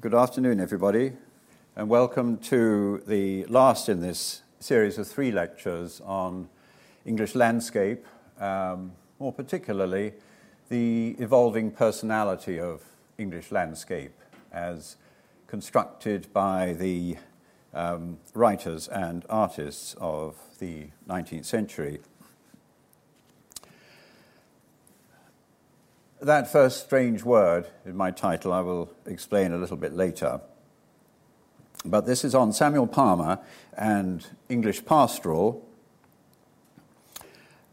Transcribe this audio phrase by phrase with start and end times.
[0.00, 1.12] Good afternoon, everybody,
[1.76, 6.48] and welcome to the last in this series of three lectures on
[7.04, 8.06] English landscape,
[8.38, 10.14] um, more particularly
[10.70, 12.82] the evolving personality of
[13.18, 14.18] English landscape
[14.50, 14.96] as
[15.46, 17.18] constructed by the
[17.74, 22.00] um, writers and artists of the 19th century.
[26.22, 30.42] That first strange word in my title I will explain a little bit later.
[31.82, 33.38] But this is on Samuel Palmer
[33.74, 35.66] and English pastoral.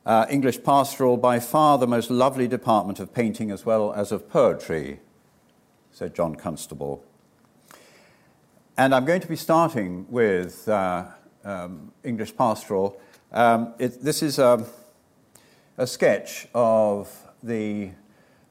[0.05, 4.29] Uh, English pastoral, by far the most lovely department of painting as well as of
[4.29, 5.01] poetry,
[5.91, 7.03] said John Constable.
[8.77, 11.03] And I'm going to be starting with uh,
[11.43, 12.97] um, English pastoral.
[13.33, 14.65] Um, it, this is a,
[15.75, 17.89] a sketch of the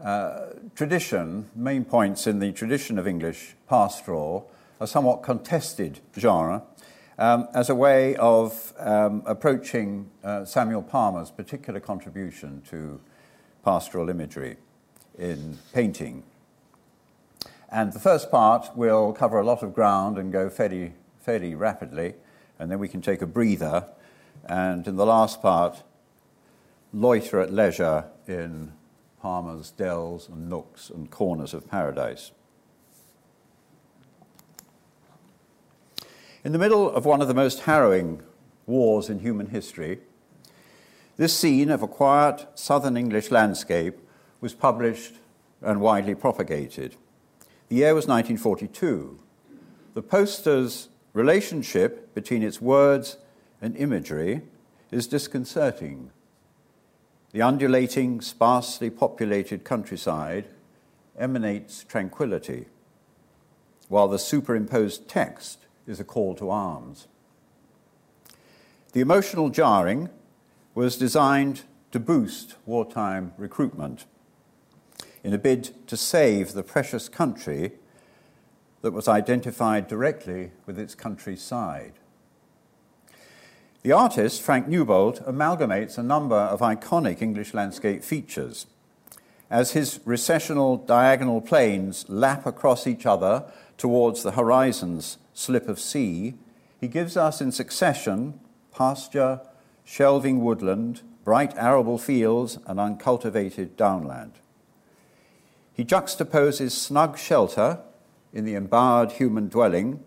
[0.00, 4.50] uh, tradition, main points in the tradition of English pastoral,
[4.80, 6.62] a somewhat contested genre,
[7.19, 13.00] um, as a way of um, approaching uh, Samuel Palmer's particular contribution to
[13.64, 14.56] pastoral imagery
[15.19, 16.22] in painting.
[17.70, 22.14] And the first part will cover a lot of ground and go fairly, fairly rapidly,
[22.58, 23.86] and then we can take a breather.
[24.44, 25.83] And in the last part,
[26.92, 28.72] loiter at leisure in
[29.27, 32.30] Palmer's dells and nooks and corners of paradise.
[36.44, 38.22] In the middle of one of the most harrowing
[38.66, 39.98] wars in human history,
[41.16, 43.98] this scene of a quiet southern English landscape
[44.41, 45.14] was published
[45.60, 46.94] and widely propagated.
[47.69, 49.19] The year was 1942.
[49.94, 53.16] The poster's relationship between its words
[53.60, 54.42] and imagery
[54.92, 56.12] is disconcerting.
[57.37, 60.47] The undulating, sparsely populated countryside
[61.19, 62.65] emanates tranquility,
[63.89, 67.09] while the superimposed text is a call to arms.
[68.95, 70.09] The emotional jarring
[70.75, 74.06] was designed to boost wartime recruitment
[75.22, 77.72] in a bid to save the precious country
[78.81, 81.99] that was identified directly with its countryside.
[83.86, 88.66] The artist, Frank Newbould, amalgamates a number of iconic English landscape features.
[89.48, 93.44] As his recessional diagonal planes lap across each other
[93.78, 96.34] towards the horizon's slip of sea,
[96.80, 98.41] he gives us in succession
[98.72, 99.41] pasture,
[99.84, 104.32] shelving woodland, bright arable fields, and uncultivated downland.
[105.72, 107.78] He juxtaposes snug shelter
[108.32, 110.03] in the embowered human dwelling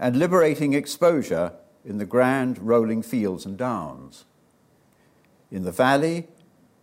[0.00, 1.52] and liberating exposure
[1.84, 4.24] in the grand rolling fields and downs.
[5.50, 6.28] In the valley,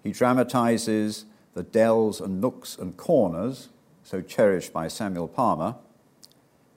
[0.03, 3.69] he dramatizes the dells and nooks and corners
[4.03, 5.75] so cherished by Samuel Palmer,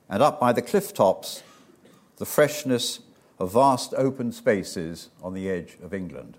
[0.08, 1.42] and up by the cliff tops,
[2.18, 3.00] the freshness
[3.38, 6.36] of vast open spaces on the edge of England.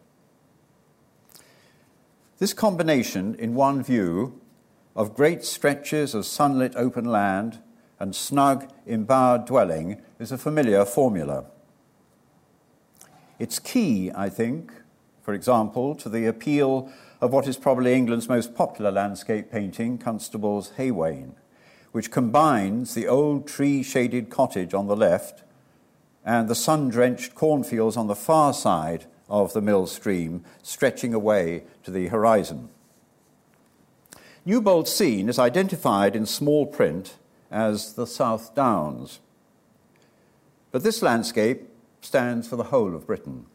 [2.37, 4.39] This combination in one view
[4.95, 7.59] of great stretches of sunlit open land
[7.99, 11.45] and snug embowered dwelling is a familiar formula.
[13.39, 14.71] It's key, I think,
[15.21, 20.73] for example, to the appeal of what is probably England's most popular landscape painting, Constable's
[20.77, 21.33] Haywain,
[21.91, 25.43] which combines the old tree shaded cottage on the left
[26.25, 31.63] and the sun drenched cornfields on the far side of the mill stream, stretching away
[31.83, 32.69] to the horizon.
[34.45, 37.17] Newbould's scene is identified in small print
[37.49, 39.19] as the South Downs.
[40.71, 41.69] But this landscape
[42.03, 43.45] stands for the whole of Britain.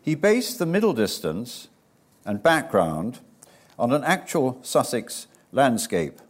[0.00, 1.68] He based the middle distance
[2.24, 3.20] and background
[3.78, 6.20] on an actual Sussex landscape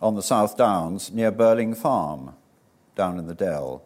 [0.00, 2.34] on the South Downs near Birling Farm,
[2.96, 3.82] down in the Dell,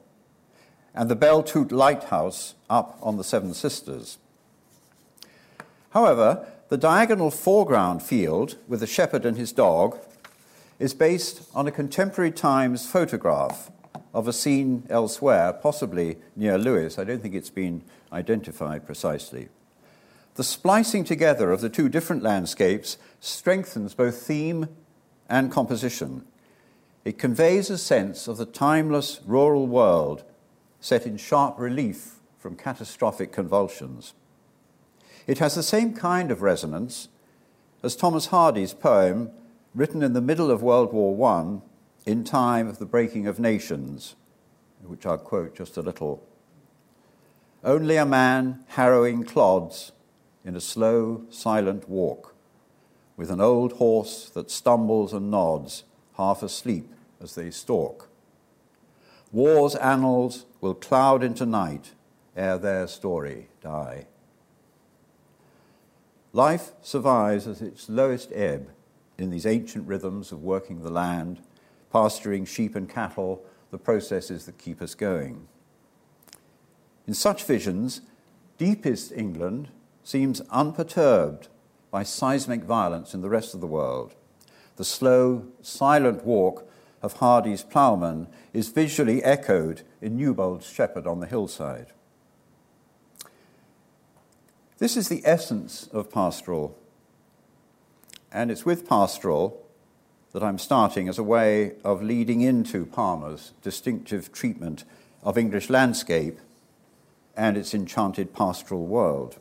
[0.95, 4.19] and the Belle Tout Lighthouse up on the Seven Sisters.
[5.91, 9.99] However, the diagonal foreground field with the shepherd and his dog
[10.79, 13.71] is based on a contemporary Times photograph
[14.13, 16.99] of a scene elsewhere, possibly near Lewes.
[16.99, 17.83] I don't think it's been
[18.13, 19.49] identified precisely.
[20.37, 24.69] The splicing together of the two different landscapes strengthens both theme
[25.29, 26.25] and composition.
[27.05, 30.25] It conveys a sense of the timeless rural world
[30.81, 34.13] set in sharp relief from catastrophic convulsions.
[35.27, 37.09] It has the same kind of resonance
[37.83, 39.31] as Thomas Hardy's poem
[39.75, 41.61] written in the middle of World War I,
[42.07, 44.15] in time of the breaking of nations,
[44.83, 46.23] which I'll quote just a little.
[47.65, 49.93] Only a man harrowing clods
[50.45, 52.35] in a slow, silent walk,
[53.17, 55.85] with an old horse that stumbles and nods,
[56.17, 58.09] half asleep as they stalk.
[59.33, 61.93] War's annals will cloud into night
[62.37, 64.07] ere their story die.
[66.33, 68.69] Life survives at its lowest ebb
[69.19, 71.41] in these ancient rhythms of working the land,
[71.93, 75.47] pasturing sheep and cattle, the processes that keep us going.
[77.07, 78.01] In such visions,
[78.59, 79.69] deepest England
[80.03, 81.49] seems unperturbed
[81.91, 84.15] by seismic violence in the rest of the world.
[84.77, 86.69] The slow, silent walk
[87.03, 91.89] of Hardy's ploughman is visually echoed in Newbould's shepherd on the hillside.
[94.79, 96.77] This is the essence of pastoral,
[98.35, 99.65] and it's with pastoral
[100.33, 104.83] that I'm starting as a way of leading into Palmer's distinctive treatment
[105.23, 106.41] of English landscape
[107.37, 109.39] and its enchanted pastoral world.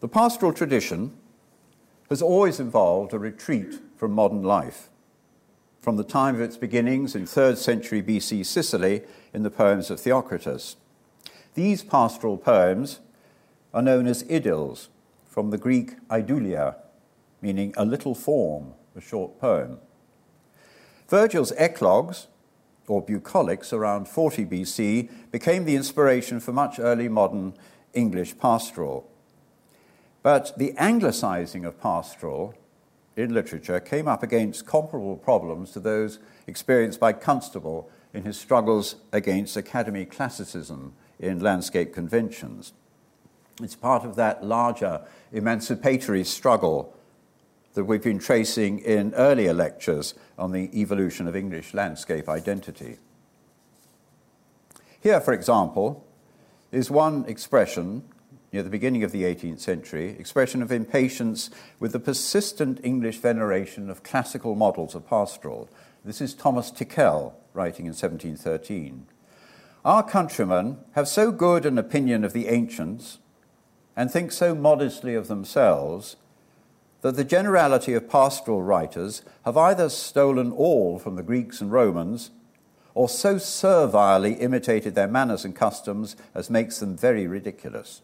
[0.00, 1.12] The pastoral tradition
[2.08, 4.88] has always involved a retreat from modern life.
[5.82, 9.02] From the time of its beginnings in 3rd century BC Sicily
[9.34, 10.76] in the poems of Theocritus.
[11.54, 13.00] These pastoral poems
[13.74, 14.88] are known as idylls,
[15.34, 16.76] from the Greek idulia,
[17.42, 19.80] meaning a little form, a short poem.
[21.08, 22.28] Virgil's eclogues,
[22.86, 27.52] or bucolics, around 40 BC, became the inspiration for much early modern
[27.94, 29.10] English pastoral.
[30.22, 32.54] But the anglicizing of pastoral
[33.16, 38.94] in literature came up against comparable problems to those experienced by Constable in his struggles
[39.12, 42.72] against academy classicism in landscape conventions.
[43.62, 45.02] It's part of that larger
[45.32, 46.96] emancipatory struggle
[47.74, 52.98] that we've been tracing in earlier lectures on the evolution of English landscape identity.
[55.00, 56.06] Here, for example,
[56.72, 58.04] is one expression
[58.52, 63.90] near the beginning of the 18th century, expression of impatience with the persistent English veneration
[63.90, 65.68] of classical models of pastoral.
[66.04, 69.06] This is Thomas Tickell writing in 1713.
[69.84, 73.18] Our countrymen have so good an opinion of the ancients
[73.96, 76.16] and think so modestly of themselves
[77.02, 82.30] that the generality of pastoral writers have either stolen all from the Greeks and Romans
[82.94, 88.00] or so servilely imitated their manners and customs as makes them very ridiculous.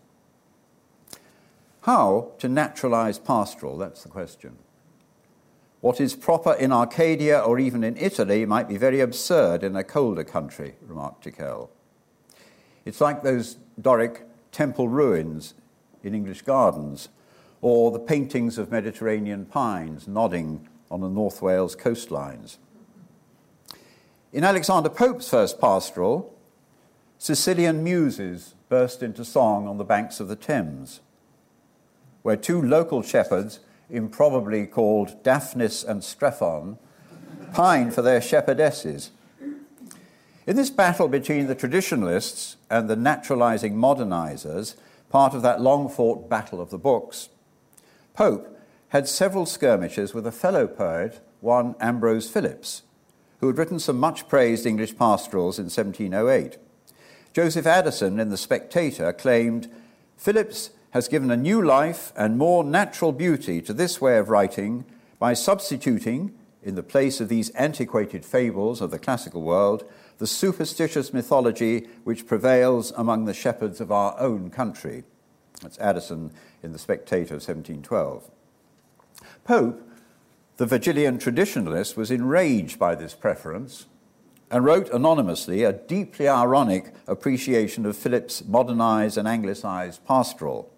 [1.82, 3.78] How to naturalize pastoral?
[3.78, 4.58] That's the question.
[5.81, 9.84] What is proper in Arcadia or even in Italy might be very absurd in a
[9.84, 11.70] colder country, remarked Tickell.
[12.84, 15.54] It's like those Doric temple ruins
[16.02, 17.08] in English gardens,
[17.61, 22.56] or the paintings of Mediterranean pines nodding on the North Wales coastlines.
[24.32, 26.35] In Alexander Pope's first pastoral,
[27.19, 31.00] Sicilian muses burst into song on the banks of the Thames
[32.23, 36.79] where two local shepherds, improbably called Daphnis and Strephon,
[37.53, 39.11] pine for their shepherdesses.
[40.46, 44.75] In this battle between the traditionalists and the naturalizing modernizers,
[45.10, 47.28] part of that long fought battle of the books,
[48.14, 48.56] Pope
[48.88, 52.82] had several skirmishes with a fellow poet, one Ambrose Philips,
[53.40, 56.58] who had written some much praised English pastorals in 1708.
[57.32, 59.70] Joseph Addison in The Spectator claimed
[60.16, 64.84] Philips has given a new life and more natural beauty to this way of writing
[65.18, 69.84] by substituting, in the place of these antiquated fables of the classical world,
[70.20, 75.03] the superstitious mythology which prevails among the shepherds of our own country.
[75.62, 76.31] That's Addison
[76.62, 78.31] in The Spectator of 1712.
[79.44, 79.91] Pope,
[80.58, 83.86] the Virgilian traditionalist, was enraged by this preference
[84.50, 90.70] and wrote anonymously a deeply ironic appreciation of Philip's modernized and anglicized pastoral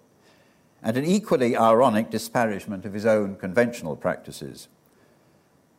[0.85, 4.69] and an equally ironic disparagement of his own conventional practices.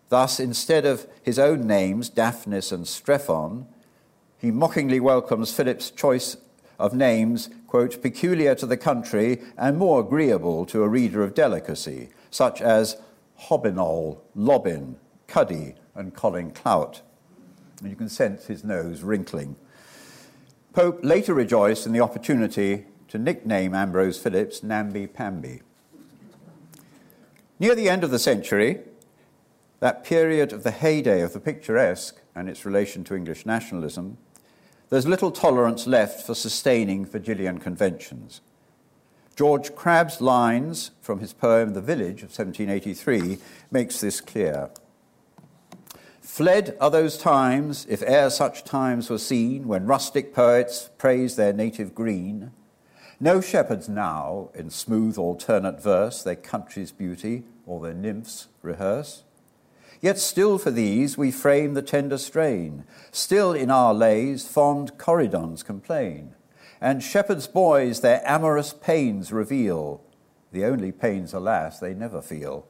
[0.10, 3.66] Thus, instead of his own names, Daphnis and Strephon,
[4.38, 6.38] he mockingly welcomes Philip's choice
[6.78, 12.10] of names, quote, peculiar to the country and more agreeable to a reader of delicacy,
[12.30, 12.98] such as
[13.44, 17.02] Hobbinol, Lobbin, Cuddy, and Colin Clout.
[17.80, 19.56] And you can sense his nose wrinkling.
[20.74, 25.62] Pope later rejoiced in the opportunity to nickname Ambrose Philips Namby Pamby.
[27.60, 28.80] Near the end of the century,
[29.84, 34.18] that period of the heyday of the picturesque and its relation to English nationalism,
[34.90, 38.40] there's little tolerance left for sustaining Virgilian conventions.
[39.36, 43.40] George Crabbe's lines from his poem The Village of 1783
[43.72, 44.70] makes this clear.
[46.22, 51.52] Fled are those times, if e'er such times were seen, when rustic poets praised their
[51.52, 52.54] native green,
[53.20, 59.24] No shepherds now, in smooth alternate verse, their country's beauty or their nymphs rehearse.
[60.04, 65.64] Yet still for these we frame the tender strain, still in our lays fond Corydons
[65.64, 66.36] complain,
[66.82, 70.04] and shepherds' boys their amorous pains reveal,
[70.52, 72.68] the only pains, alas, they never feel.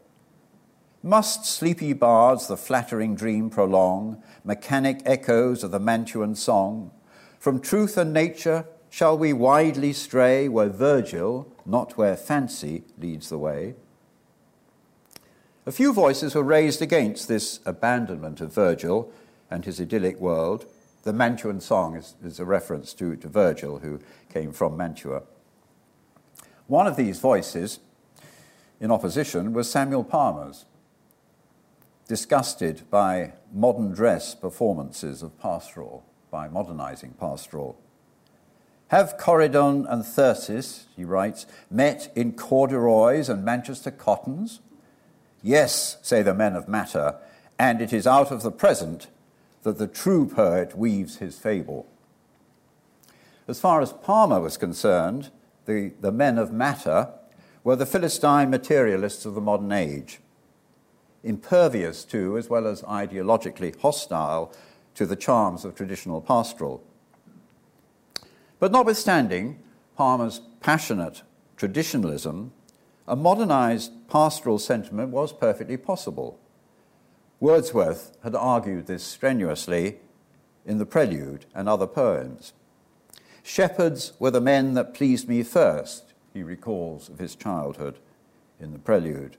[1.01, 6.91] Must sleepy bards the flattering dream prolong, mechanic echoes of the Mantuan song?
[7.39, 13.39] From truth and nature shall we widely stray where Virgil, not where fancy, leads the
[13.39, 13.73] way?
[15.65, 19.09] A few voices were raised against this abandonment of Virgil
[19.49, 20.65] and his idyllic world.
[21.03, 25.23] The Mantuan song is, is a reference to, to Virgil, who came from Mantua.
[26.67, 27.79] One of these voices,
[28.81, 30.65] in opposition, was Samuel Palmer's,
[32.09, 37.79] disgusted by modern dress performances of pastoral, by modernizing pastoral.
[38.89, 44.59] Have Corydon and Thyrsis, he writes, met in corduroys and Manchester cottons?
[45.43, 47.17] Yes, say the men of matter,
[47.59, 49.07] and it is out of the present
[49.63, 51.85] that the true poet weaves his fable.
[53.45, 55.31] As far as Palmer was concerned,
[55.65, 57.09] the, the men of matter
[57.63, 60.19] were the Philistine materialists of the modern age,
[61.23, 64.53] impervious to, as well as ideologically hostile
[64.95, 66.81] to, the charms of traditional pastoral.
[68.59, 69.59] But notwithstanding
[69.97, 71.23] Palmer's passionate
[71.57, 72.53] traditionalism,
[73.07, 76.39] a modernized pastoral sentiment was perfectly possible.
[77.39, 79.97] Wordsworth had argued this strenuously
[80.67, 82.53] in The Prelude and other poems.
[83.41, 87.97] Shepherds were the men that pleased me first, he recalls of his childhood
[88.59, 89.37] in The Prelude.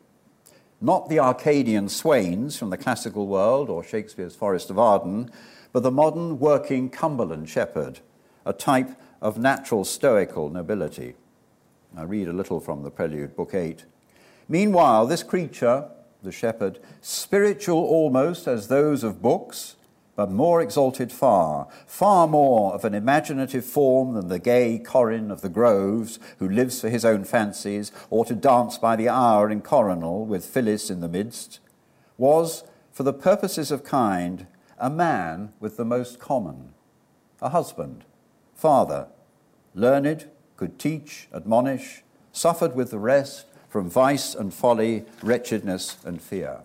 [0.80, 5.30] Not the Arcadian swains from the classical world or Shakespeare's Forest of Arden,
[5.72, 8.00] but the modern working Cumberland shepherd,
[8.44, 11.14] a type of natural stoical nobility.
[11.96, 13.84] I read a little from the Prelude, Book 8.
[14.48, 15.88] Meanwhile, this creature,
[16.22, 19.76] the shepherd, spiritual almost as those of books,
[20.16, 25.40] but more exalted far, far more of an imaginative form than the gay Corin of
[25.40, 29.60] the groves, who lives for his own fancies, or to dance by the hour in
[29.60, 31.58] coronal with Phyllis in the midst,
[32.16, 34.46] was, for the purposes of kind,
[34.78, 36.74] a man with the most common,
[37.42, 38.04] a husband,
[38.54, 39.08] father,
[39.74, 46.60] learned, could teach, admonish, suffered with the rest from vice and folly, wretchedness and fear.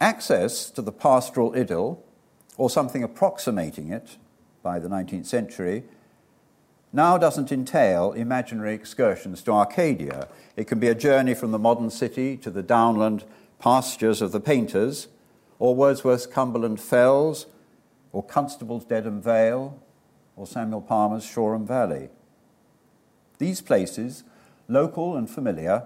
[0.00, 2.02] Access to the pastoral idyll,
[2.56, 4.16] or something approximating it
[4.62, 5.84] by the 19th century,
[6.90, 10.26] now doesn't entail imaginary excursions to Arcadia.
[10.56, 13.24] It can be a journey from the modern city to the downland
[13.58, 15.08] pastures of the painters,
[15.58, 17.44] or Wordsworth's Cumberland Fells,
[18.10, 19.78] or Constable's Dedham Vale,
[20.34, 22.08] or Samuel Palmer's Shoreham Valley.
[23.36, 24.24] These places,
[24.72, 25.84] local and familiar,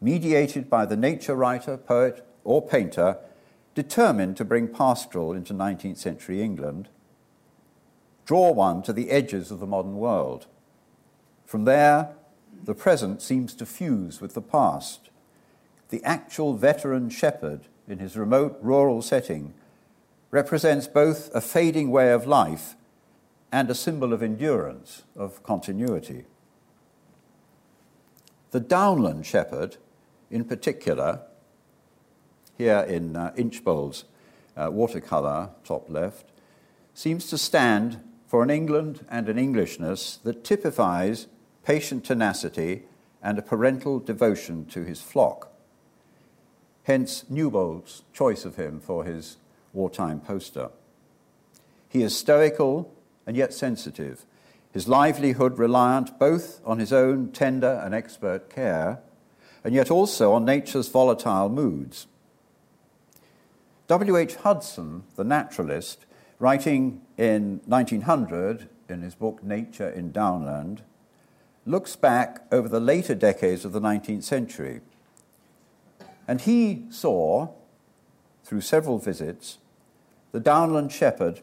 [0.00, 3.18] mediated by the nature writer, poet, or painter,
[3.74, 6.88] determined to bring pastoral into 19th century England,
[8.24, 10.46] draw one to the edges of the modern world.
[11.44, 12.10] From there,
[12.62, 15.10] the present seems to fuse with the past.
[15.90, 19.54] The actual veteran shepherd in his remote rural setting
[20.30, 22.74] represents both a fading way of life
[23.52, 26.24] and a symbol of endurance, of continuity.
[28.54, 29.78] The downland shepherd,
[30.30, 31.22] in particular,
[32.56, 34.04] here in uh, Inchbold's
[34.56, 36.26] uh, watercolour, top left,
[36.94, 41.26] seems to stand for an England and an Englishness that typifies
[41.64, 42.84] patient tenacity
[43.20, 45.50] and a parental devotion to his flock.
[46.84, 49.36] Hence, Newbould's choice of him for his
[49.72, 50.70] wartime poster.
[51.88, 52.94] He is stoical
[53.26, 54.24] and yet sensitive,
[54.74, 58.98] his livelihood reliant both on his own tender and expert care,
[59.62, 62.08] and yet also on nature's volatile moods.
[63.86, 64.34] W.H.
[64.34, 66.06] Hudson, the naturalist,
[66.40, 70.82] writing in 1900 in his book Nature in Downland,
[71.64, 74.80] looks back over the later decades of the 19th century.
[76.26, 77.50] And he saw,
[78.42, 79.58] through several visits,
[80.32, 81.42] the downland shepherd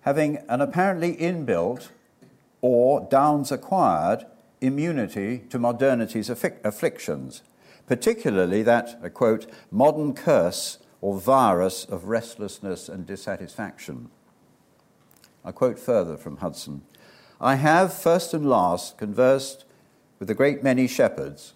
[0.00, 1.88] having an apparently inbuilt
[2.66, 4.24] or Downs acquired
[4.62, 7.42] immunity to modernity's afflictions,
[7.86, 14.08] particularly that, I quote, modern curse or virus of restlessness and dissatisfaction.
[15.44, 16.80] I quote further from Hudson
[17.38, 19.66] I have, first and last, conversed
[20.18, 21.52] with a great many shepherds,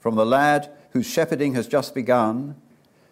[0.00, 2.56] from the lad whose shepherding has just begun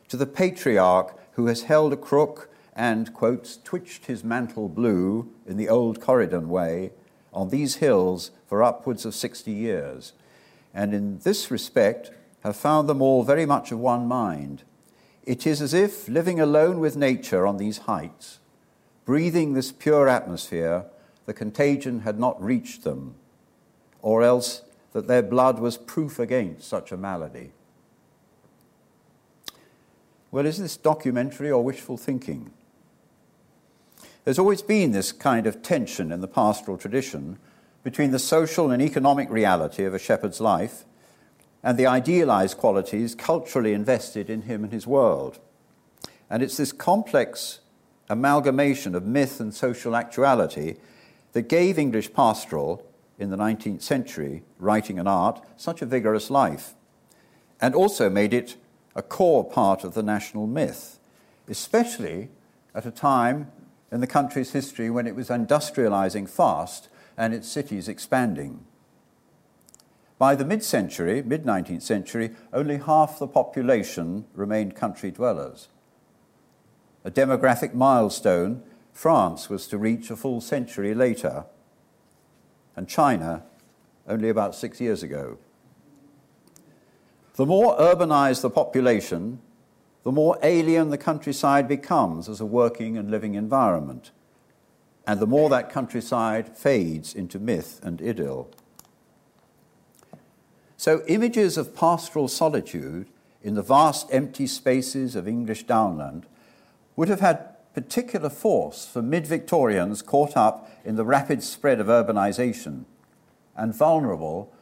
[0.08, 5.58] to the patriarch who has held a crook and, quotes, twitched his mantle blue in
[5.58, 6.92] the old Corydon way
[7.34, 10.12] on these hills for upwards of 60 years,
[10.72, 12.10] and in this respect
[12.42, 14.62] have found them all very much of one mind.
[15.24, 18.38] It is as if living alone with nature on these heights,
[19.04, 20.84] breathing this pure atmosphere,
[21.26, 23.14] the contagion had not reached them,
[24.02, 24.62] or else
[24.92, 27.52] that their blood was proof against such a malady.
[30.30, 32.50] Well, is this documentary or wishful thinking?
[34.24, 37.38] There's always been this kind of tension in the pastoral tradition
[37.82, 40.84] between the social and economic reality of a shepherd's life
[41.62, 45.38] and the idealized qualities culturally invested in him and his world.
[46.30, 47.60] And it's this complex
[48.08, 50.76] amalgamation of myth and social actuality
[51.32, 52.86] that gave English pastoral
[53.18, 56.74] in the 19th century, writing and art, such a vigorous life,
[57.60, 58.56] and also made it
[58.94, 60.98] a core part of the national myth,
[61.46, 62.30] especially
[62.74, 63.50] at a time
[63.94, 68.64] in the country's history when it was industrializing fast and its cities expanding.
[70.18, 75.68] By the mid century, mid 19th century, only half the population remained country dwellers.
[77.04, 81.44] A demographic milestone, France was to reach a full century later,
[82.74, 83.44] and China
[84.08, 85.38] only about six years ago.
[87.36, 89.40] The more urbanized the population,
[90.04, 94.10] the more alien the countryside becomes as a working and living environment,
[95.06, 98.50] and the more that countryside fades into myth and idyll.
[100.76, 103.08] So, images of pastoral solitude
[103.42, 106.26] in the vast empty spaces of English downland
[106.96, 111.88] would have had particular force for mid Victorians caught up in the rapid spread of
[111.88, 112.84] urbanization
[113.56, 114.52] and vulnerable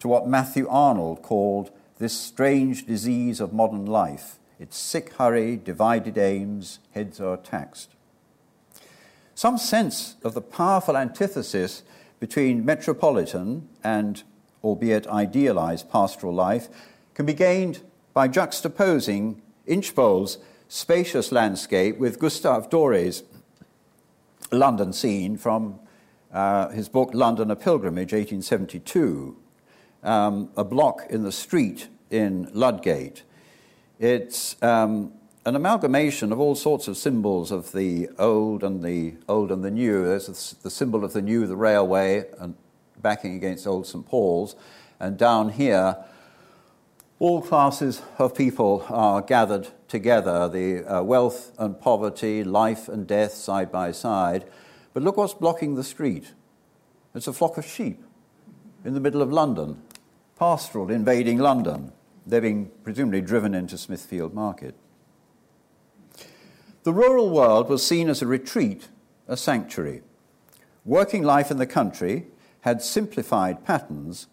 [0.00, 6.16] to what Matthew Arnold called this strange disease of modern life its sick hurry, divided
[6.16, 7.90] aims, heads are taxed.
[9.34, 11.82] Some sense of the powerful antithesis
[12.20, 14.22] between metropolitan and,
[14.64, 16.68] albeit idealized, pastoral life
[17.14, 17.82] can be gained
[18.14, 23.24] by juxtaposing Inchbold's spacious landscape with Gustave Doré's
[24.50, 25.80] London scene from
[26.32, 29.36] uh, his book London a Pilgrimage, 1872,
[30.02, 33.22] um, a block in the street in Ludgate
[33.98, 35.12] it's um,
[35.44, 39.70] an amalgamation of all sorts of symbols of the old and the old and the
[39.70, 40.04] new.
[40.04, 42.54] There's the symbol of the new, the railway, and
[43.00, 44.56] backing against old St Paul's,
[44.98, 45.96] and down here,
[47.18, 50.48] all classes of people are gathered together.
[50.48, 54.44] The uh, wealth and poverty, life and death side by side.
[54.92, 56.32] But look what's blocking the street.
[57.14, 58.02] It's a flock of sheep
[58.84, 59.82] in the middle of London,
[60.38, 61.92] pastoral invading London.
[62.26, 64.74] They're being presumably driven into Smithfield Market.
[66.82, 68.88] The rural world was seen as a retreat,
[69.28, 70.02] a sanctuary.
[70.84, 72.26] Working life in the country
[72.60, 74.26] had simplified patterns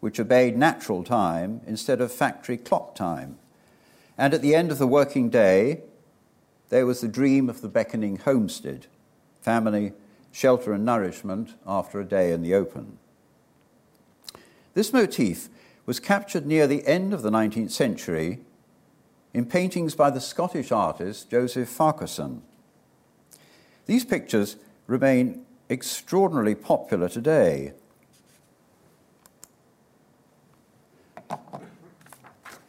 [0.00, 3.38] which obeyed natural time instead of factory clock time.
[4.18, 5.80] And at the end of the working day,
[6.68, 8.86] there was the dream of the beckoning homestead
[9.40, 9.92] family,
[10.32, 12.98] shelter, and nourishment after a day in the open.
[14.74, 15.48] This motif
[15.86, 18.40] was captured near the end of the 19th century
[19.32, 22.42] in paintings by the Scottish artist Joseph Farquharson.
[23.86, 27.72] These pictures remain extraordinarily popular today.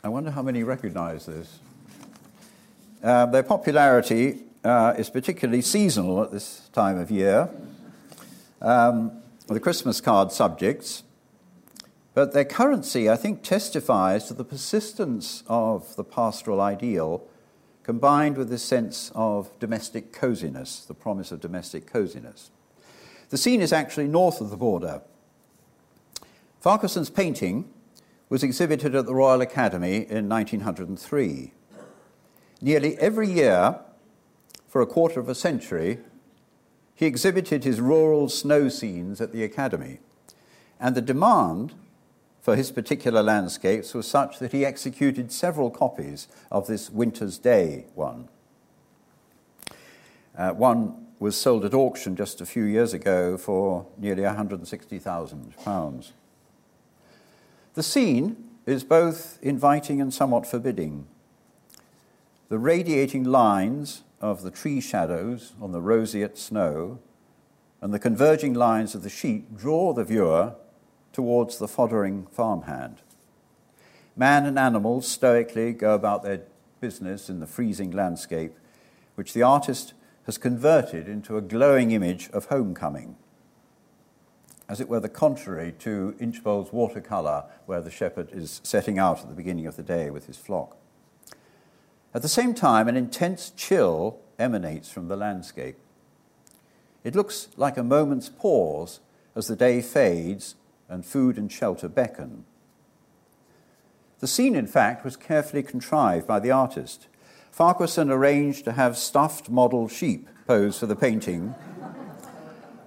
[0.04, 1.60] I wonder how many recognize this.
[3.04, 7.49] Uh, their popularity uh, is particularly seasonal at this time of year.
[8.62, 11.04] Um, the Christmas card subjects
[12.15, 17.28] but their currency, I think, testifies to the persistence of the pastoral ideal
[17.84, 22.51] combined with this sense of domestic coziness, the promise of domestic coziness.
[23.30, 25.01] The scene is actually north of the border.
[26.63, 27.69] Farquharson's painting
[28.30, 31.51] was exhibited at the Royal Academy in 1903.
[32.62, 33.80] Nearly every year,
[34.69, 35.99] for a quarter of a century,
[36.95, 39.99] he exhibited his rural snow scenes at the Academy.
[40.80, 41.73] And the demand
[42.45, 47.86] for his particular landscapes was such that he executed several copies of this Winter's Day
[47.95, 48.29] one.
[50.38, 56.12] Uh, one was sold at auction just a few years ago for nearly £160,000.
[57.73, 61.08] The scene is both inviting and somewhat forbidding.
[62.49, 66.99] The radiating lines of the tree shadows on the roseate snow
[67.81, 70.53] and the converging lines of the sheep draw the viewer
[71.15, 72.97] towards the foddering farmhand.
[74.17, 76.41] Man and animals stoically go about their
[76.82, 78.54] business in the freezing landscape,
[79.15, 79.93] which the artist
[80.25, 83.15] has converted into a glowing image of homecoming.
[84.67, 89.30] as it were the contrary to Inchbold's watercolour, where the shepherd is setting out at
[89.30, 90.75] the beginning of the day with his flock.
[92.13, 95.78] At the same time, an intense chill emanates from the landscape.
[97.04, 99.01] It looks like a moment's pause
[99.36, 100.56] as the day fades
[100.89, 102.45] and food and shelter beckon.
[104.19, 107.08] The scene, in fact, was carefully contrived by the artist.
[107.52, 111.56] Farquharson arranged to have stuffed model sheep pose for the painting,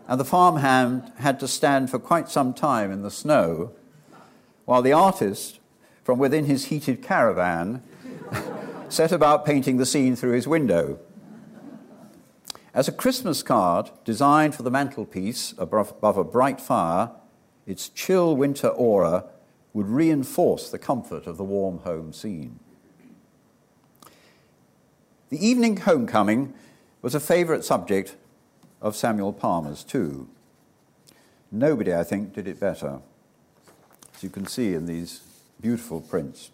[0.07, 3.73] and the farmhand had to stand for quite some time in the snow,
[4.65, 5.61] while the artist,
[6.03, 7.83] from within his heated caravan,
[8.89, 10.99] set about painting the scene through his window.
[12.73, 17.11] As a Christmas card designed for the mantelpiece above, a bright fire,
[17.69, 19.27] its chill winter aura
[19.75, 22.59] would reinforce the comfort of the warm home scene.
[25.29, 26.55] The evening homecoming
[27.03, 28.17] was a favourite subject
[28.81, 30.29] of Samuel Palmer's, too.
[31.53, 33.01] Nobody, I think, did it better,
[34.15, 35.21] as you can see in these
[35.61, 36.51] beautiful prints.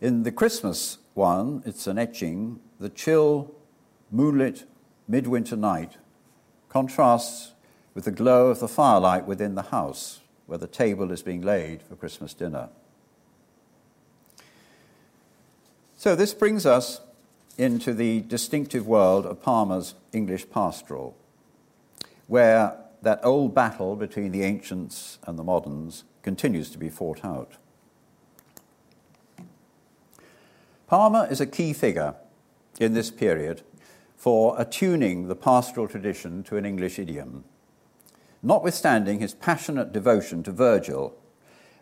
[0.00, 3.52] In the Christmas one, it's an etching, the chill,
[4.12, 4.64] moonlit
[5.08, 5.96] midwinter night
[6.68, 7.54] contrasts
[7.98, 11.82] with the glow of the firelight within the house where the table is being laid
[11.82, 12.68] for Christmas dinner.
[15.96, 17.00] So, this brings us
[17.56, 21.16] into the distinctive world of Palmer's English pastoral,
[22.28, 27.54] where that old battle between the ancients and the moderns continues to be fought out.
[30.86, 32.14] Palmer is a key figure
[32.78, 33.62] in this period
[34.16, 37.42] for attuning the pastoral tradition to an English idiom,
[38.42, 41.14] notwithstanding his passionate devotion to Virgil.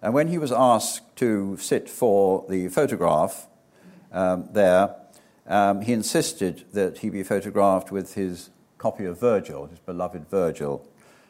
[0.03, 3.47] And when he was asked to sit for the photograph
[4.13, 4.95] um, there,
[5.47, 10.87] um, he insisted that he be photographed with his copy of Virgil, his beloved Virgil,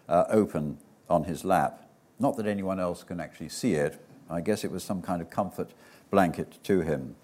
[0.08, 1.88] uh, open on his lap.
[2.18, 4.00] Not that anyone else can actually see it.
[4.28, 5.70] I guess it was some kind of comfort
[6.10, 7.16] blanket to him.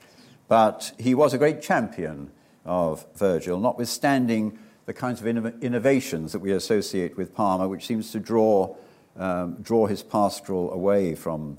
[0.48, 2.30] But he was a great champion
[2.64, 8.20] of Virgil, notwithstanding the kinds of innovations that we associate with Palmer, which seems to
[8.20, 8.74] draw,
[9.16, 11.58] um, draw his pastoral away from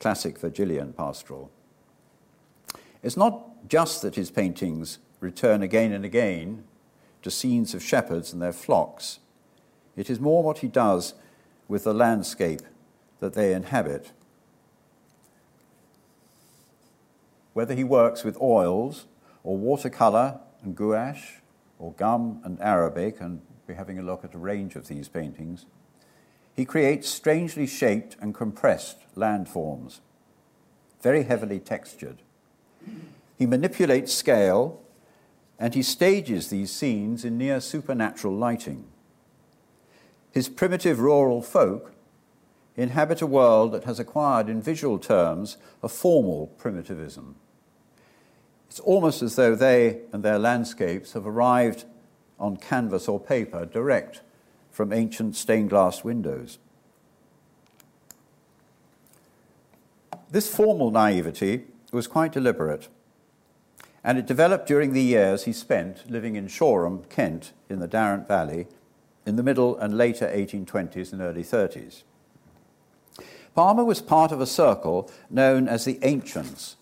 [0.00, 1.50] classic Virgilian pastoral.
[3.02, 6.64] It's not just that his paintings return again and again
[7.22, 9.18] to scenes of shepherds and their flocks.
[9.96, 11.14] It is more what he does
[11.68, 12.62] with the landscape
[13.20, 14.12] that they inhabit.
[17.52, 19.06] Whether he works with oils
[19.42, 21.40] or watercolor and gouache
[21.84, 25.66] or gum and Arabic, and we're having a look at a range of these paintings,
[26.56, 30.00] he creates strangely shaped and compressed landforms,
[31.02, 32.22] very heavily textured.
[33.36, 34.80] He manipulates scale
[35.58, 38.86] and he stages these scenes in near supernatural lighting.
[40.32, 41.92] His primitive rural folk
[42.76, 47.36] inhabit a world that has acquired, in visual terms, a formal primitivism.
[48.74, 51.84] It's almost as though they and their landscapes have arrived
[52.40, 54.20] on canvas or paper direct
[54.72, 56.58] from ancient stained glass windows.
[60.28, 62.88] This formal naivety was quite deliberate
[64.02, 68.26] and it developed during the years he spent living in Shoreham, Kent, in the Darent
[68.26, 68.66] Valley,
[69.24, 72.02] in the middle and later 1820s and early 30s.
[73.54, 76.74] Palmer was part of a circle known as the Ancients,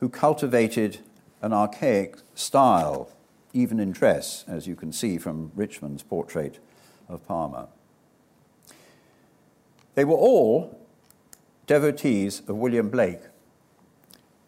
[0.00, 0.98] who cultivated
[1.42, 3.10] an archaic style,
[3.52, 6.58] even in dress, as you can see from Richmond's portrait
[7.08, 7.68] of Palmer.
[9.94, 10.78] They were all
[11.66, 13.22] devotees of William Blake,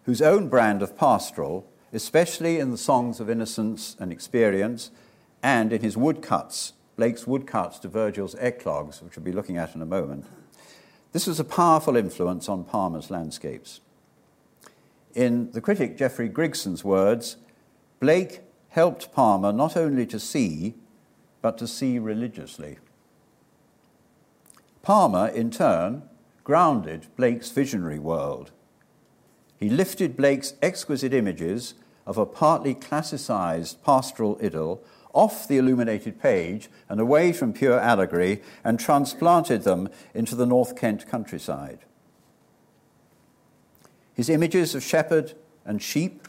[0.04, 4.90] whose own brand of pastoral especially in the songs of innocence and experience
[5.42, 9.82] and in his woodcuts, Blake's woodcuts to Virgil's eclogues, which we'll be looking at in
[9.82, 10.24] a moment.
[11.12, 13.80] This was a powerful influence on Palmer's landscapes.
[15.14, 17.36] In the critic Geoffrey Grigson's words,
[18.00, 20.74] Blake helped Palmer not only to see,
[21.42, 22.78] but to see religiously.
[24.82, 26.02] Palmer, in turn,
[26.44, 28.52] grounded Blake's visionary world.
[29.56, 31.74] He lifted Blake's exquisite images
[32.06, 38.42] of a partly classicized pastoral idyll off the illuminated page and away from pure allegory
[38.64, 41.80] and transplanted them into the North Kent countryside.
[44.14, 46.26] His images of shepherd and sheep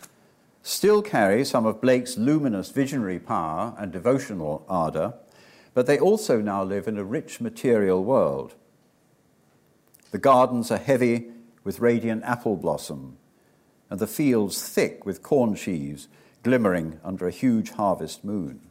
[0.61, 5.15] still carry some of Blake's luminous visionary power and devotional ardour,
[5.73, 8.55] but they also now live in a rich material world.
[10.11, 11.31] The gardens are heavy
[11.63, 13.17] with radiant apple blossom,
[13.89, 16.07] and the fields thick with corn sheaves
[16.43, 18.61] glimmering under a huge harvest moon.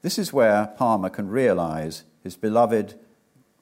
[0.00, 2.98] This is where Palmer can realize his beloved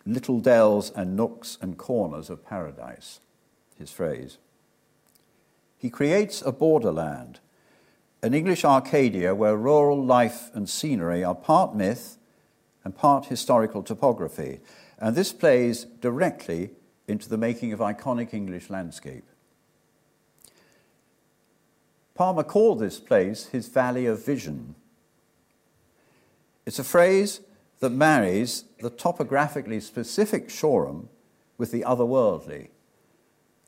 [0.07, 3.21] little dells and nooks and corners of paradise,
[3.81, 4.39] his phrase.
[5.77, 7.41] He creates a borderland,
[8.23, 12.19] an English Arcadia where rural life and scenery are part myth
[12.85, 14.61] and part historical topography,
[14.99, 16.71] and this plays directly
[17.09, 19.25] into the making of iconic English landscape.
[22.15, 24.75] Palmer called this place his Valley of Vision.
[26.67, 27.41] It's a phrase
[27.81, 31.09] that marries the topographically specific Shoreham
[31.57, 32.69] with the otherworldly,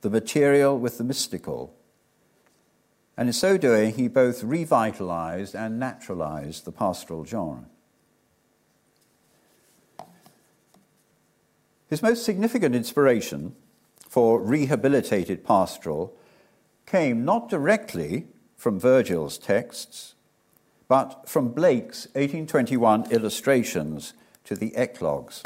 [0.03, 1.75] the material with the mystical.
[3.17, 7.65] And in so doing, he both revitalized and naturalized the pastoral genre.
[11.89, 13.55] His most significant inspiration
[14.09, 16.15] for rehabilitated pastoral
[16.87, 20.15] came not directly from Virgil's texts,
[20.89, 25.43] but from Blake's 1821 illustrations to the eclogues.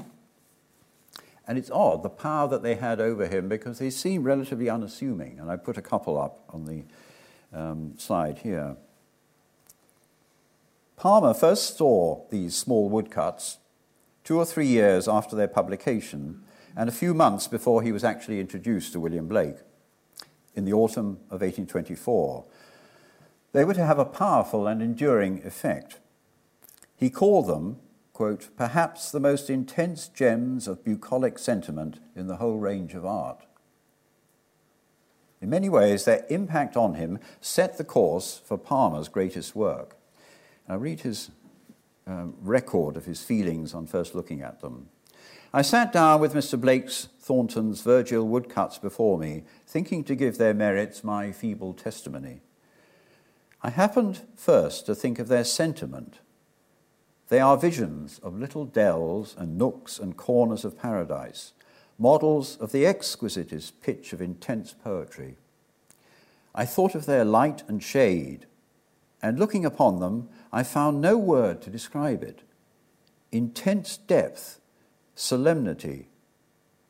[1.48, 5.38] And it's odd, the power that they had over him, because they seem relatively unassuming.
[5.38, 6.82] And I put a couple up on the
[7.56, 8.76] um, slide here.
[10.96, 13.58] Palmer first saw these small woodcuts
[14.24, 16.42] two or three years after their publication,
[16.76, 19.56] and a few months before he was actually introduced to William Blake
[20.56, 22.44] in the autumn of 1824
[23.56, 25.98] they were to have a powerful and enduring effect.
[26.94, 27.78] He called them,
[28.16, 33.44] quote, perhaps the most intense gems of bucolic sentiment in the whole range of art.
[35.42, 39.98] In many ways, their impact on him set the course for Palmer's greatest work.
[40.66, 41.30] I read his
[42.06, 44.88] um, record of his feelings on first looking at them.
[45.52, 46.58] I sat down with Mr.
[46.58, 52.40] Blake's Thornton's Virgil woodcuts before me, thinking to give their merits my feeble testimony.
[53.62, 56.20] I happened first to think of their sentiment.
[57.28, 61.52] They are visions of little dells and nooks and corners of paradise,
[61.98, 65.36] models of the exquisitest pitch of intense poetry.
[66.54, 68.46] I thought of their light and shade,
[69.20, 72.42] and looking upon them, I found no word to describe it.
[73.32, 74.60] Intense depth,
[75.14, 76.08] solemnity,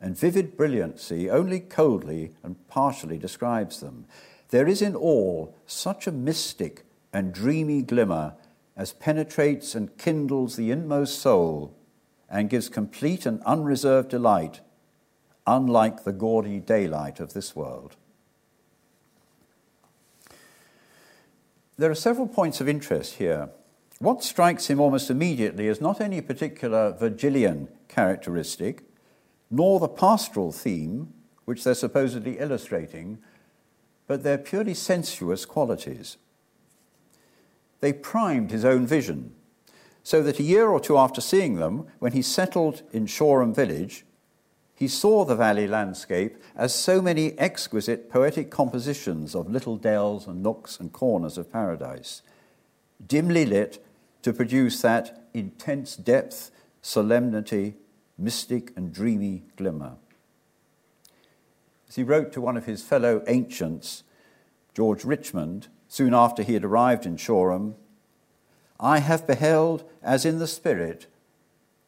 [0.01, 4.05] and vivid brilliancy only coldly and partially describes them.
[4.51, 8.35] There is in all such a mystic and dreamy glimmer
[8.77, 11.75] as penetrates and kindles the inmost soul
[12.29, 14.61] and gives complete and unreserved delight,
[15.47, 17.97] unlike the gaudy daylight of this world.
[21.79, 23.51] There are several points of interest here.
[23.99, 28.83] What strikes him almost immediately is not any particular Virgilian characteristic,
[29.51, 31.13] nor the pastoral theme,
[31.45, 33.19] which they're supposedly illustrating,
[34.07, 36.17] but their purely sensuous qualities.
[37.87, 39.33] They primed his own vision,
[40.03, 44.05] so that a year or two after seeing them, when he settled in Shoreham village,
[44.75, 50.43] he saw the valley landscape as so many exquisite poetic compositions of little dells and
[50.43, 52.23] nooks and corners of paradise,
[53.07, 53.81] dimly lit
[54.23, 56.51] to produce that intense depth,
[56.83, 57.77] solemnity,
[58.19, 59.93] mystic and dreamy glimmer.
[61.89, 64.03] As he wrote to one of his fellow ancients,
[64.75, 67.75] George Richmond, soon after he had arrived in Shoreham,
[68.79, 71.07] I have beheld, as in the spirit,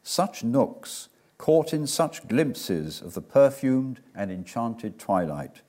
[0.02, 5.60] such nooks caught in such glimpses of the perfumed and enchanted twilight,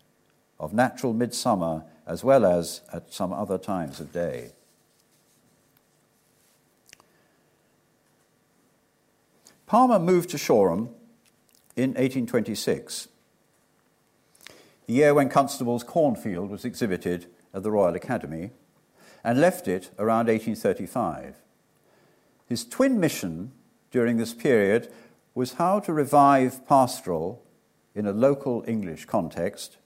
[0.59, 4.51] of natural midsummer as well as at some other times of day.
[9.67, 10.89] Palmer moved to Shoreham
[11.75, 13.09] in 1826
[14.89, 18.51] the year when Constable's cornfield was exhibited at the Royal Academy,
[19.23, 21.35] and left it around 1835.
[22.45, 23.51] His twin mission
[23.91, 24.91] during this period
[25.35, 27.43] was how to revive pastoral
[27.95, 29.77] in a local English context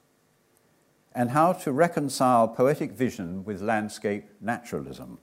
[1.15, 5.19] and how to reconcile poetic vision with landscape naturalism.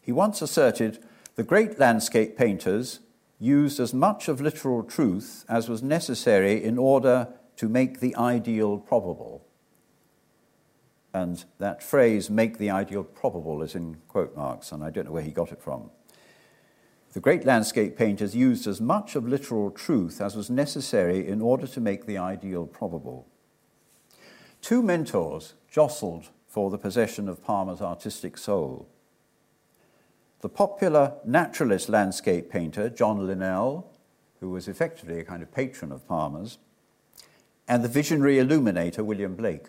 [0.00, 0.98] He once asserted
[1.36, 3.00] the great landscape painters
[3.38, 8.78] used as much of literal truth as was necessary in order to make the ideal
[8.78, 9.46] probable.
[11.12, 15.12] And that phrase, make the ideal probable, is in quote marks, and I don't know
[15.12, 15.90] where he got it from.
[17.12, 21.66] The great landscape painters used as much of literal truth as was necessary in order
[21.66, 23.26] to make the ideal probable.
[24.62, 28.88] Two mentors jostled for the possession of Palmer's artistic soul.
[30.40, 33.90] The popular naturalist landscape painter, John Linnell,
[34.38, 36.58] who was effectively a kind of patron of Palmer's,
[37.66, 39.68] and the visionary illuminator William Blake.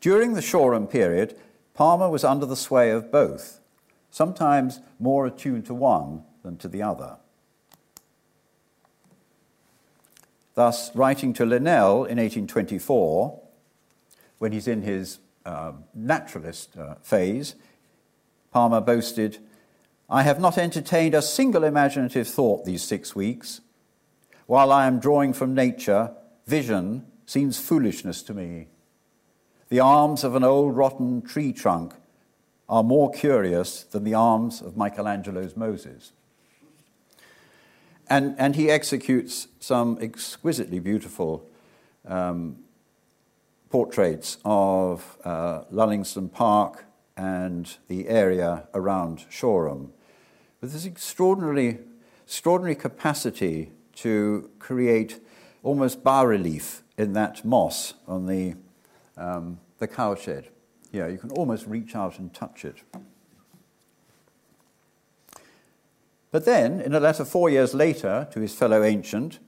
[0.00, 1.36] During the Shoreham period,
[1.74, 3.60] Palmer was under the sway of both,
[4.10, 7.16] sometimes more attuned to one than to the other.
[10.54, 13.40] Thus, writing to Linnell in 1824,
[14.38, 17.54] when he's in his uh, naturalist uh, phase,
[18.50, 19.38] Palmer boasted,
[20.10, 23.60] I have not entertained a single imaginative thought these six weeks.
[24.46, 26.12] While I am drawing from nature,
[26.46, 28.68] vision seems foolishness to me.
[29.68, 31.94] The arms of an old rotten tree trunk
[32.68, 36.12] are more curious than the arms of Michelangelo's Moses.
[38.08, 41.44] And, and he executes some exquisitely beautiful
[42.06, 42.56] um,
[43.70, 49.92] portraits of uh, Lullingstone Park and the area around Shoreham
[50.60, 51.78] with this extraordinarily,
[52.24, 55.20] extraordinary capacity to create
[55.62, 58.54] almost bas relief in that moss on the,
[59.18, 60.48] um, the cowshed.
[60.92, 62.76] Yeah, you can almost reach out and touch it.
[66.30, 69.38] But then, in a letter four years later to his fellow ancient,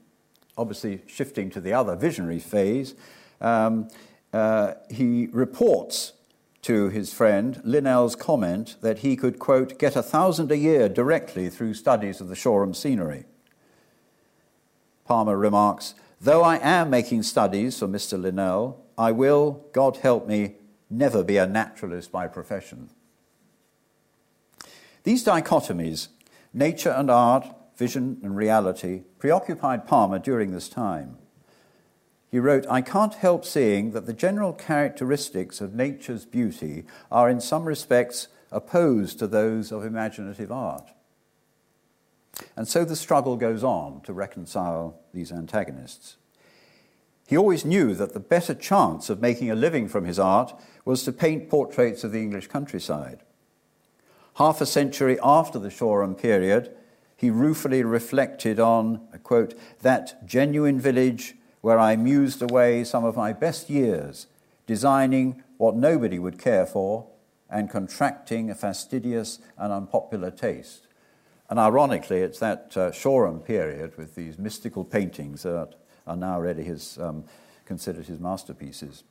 [0.56, 2.94] obviously shifting to the other visionary phase,
[3.40, 3.88] um,
[4.33, 6.12] uh, he reports
[6.62, 11.48] to his friend Linnell's comment that he could, quote, get a thousand a year directly
[11.48, 13.24] through studies of the Shoreham scenery.
[15.04, 18.20] Palmer remarks, Though I am making studies for Mr.
[18.20, 20.56] Linnell, I will, God help me,
[20.90, 22.90] never be a naturalist by profession.
[25.04, 26.08] These dichotomies,
[26.52, 27.46] nature and art,
[27.78, 31.16] vision and reality, preoccupied Palmer during this time.
[32.30, 37.40] He wrote, I can't help seeing that the general characteristics of nature's beauty are in
[37.40, 40.90] some respects opposed to those of imaginative art.
[42.54, 46.18] And so the struggle goes on to reconcile these antagonists.
[47.30, 50.52] He always knew that the better chance of making a living from his art
[50.84, 53.20] was to paint portraits of the English countryside.
[54.34, 56.74] Half a century after the Shoreham period,
[57.16, 63.16] he ruefully reflected on, a quote, that genuine village where I mused away some of
[63.16, 64.26] my best years,
[64.66, 67.06] designing what nobody would care for
[67.48, 70.88] and contracting a fastidious and unpopular taste.
[71.48, 75.76] And ironically, it's that uh, Shoreham period with these mystical paintings that
[76.11, 77.25] are now really his, um,
[77.64, 79.05] considered his masterpieces.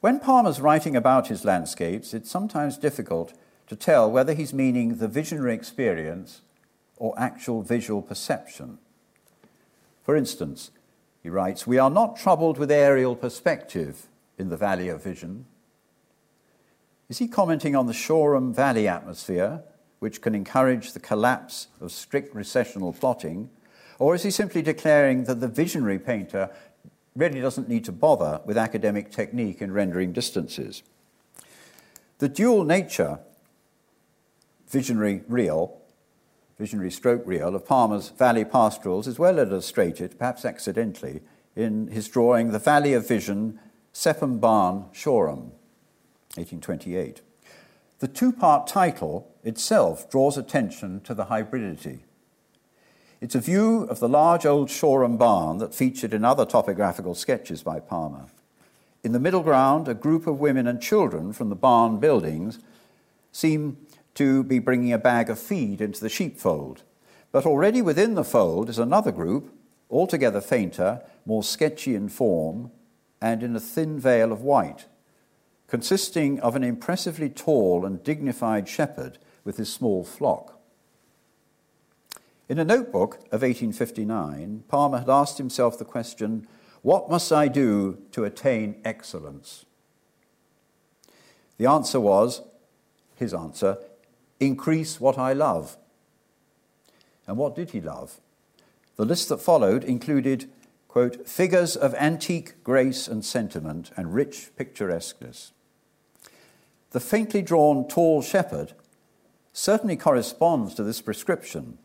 [0.00, 3.34] When Palmer's writing about his landscapes, it's sometimes difficult
[3.66, 6.40] to tell whether he's meaning the visionary experience
[6.96, 8.78] or actual visual perception.
[10.02, 10.70] For instance,
[11.22, 14.06] he writes, We are not troubled with aerial perspective
[14.38, 15.44] in the Valley of Vision.
[17.10, 19.62] Is he commenting on the Shoreham Valley atmosphere,
[19.98, 23.50] which can encourage the collapse of strict recessional plotting?
[24.00, 26.50] Or is he simply declaring that the visionary painter
[27.14, 30.82] really doesn't need to bother with academic technique in rendering distances?
[32.18, 33.20] The dual nature,
[34.68, 35.76] visionary real,
[36.58, 41.20] visionary stroke real of Palmer's Valley Pastorals is well illustrated, perhaps accidentally,
[41.54, 43.60] in his drawing The Valley of Vision,
[43.92, 45.52] Sepham Barn, Shoreham,
[46.36, 47.20] 1828.
[47.98, 52.00] The two part title itself draws attention to the hybridity.
[53.20, 57.62] It's a view of the large old Shoreham barn that featured in other topographical sketches
[57.62, 58.26] by Palmer.
[59.04, 62.60] In the middle ground, a group of women and children from the barn buildings
[63.30, 63.76] seem
[64.14, 66.82] to be bringing a bag of feed into the sheepfold.
[67.30, 69.54] But already within the fold is another group,
[69.90, 72.70] altogether fainter, more sketchy in form,
[73.20, 74.86] and in a thin veil of white,
[75.68, 80.59] consisting of an impressively tall and dignified shepherd with his small flock.
[82.50, 86.48] In a notebook of 1859, Palmer had asked himself the question,
[86.82, 89.66] What must I do to attain excellence?
[91.58, 92.42] The answer was,
[93.14, 93.78] his answer,
[94.40, 95.76] increase what I love.
[97.28, 98.18] And what did he love?
[98.96, 100.50] The list that followed included,
[100.88, 105.52] quote, figures of antique grace and sentiment and rich picturesqueness.
[106.90, 108.72] The faintly drawn tall shepherd
[109.52, 111.78] certainly corresponds to this prescription.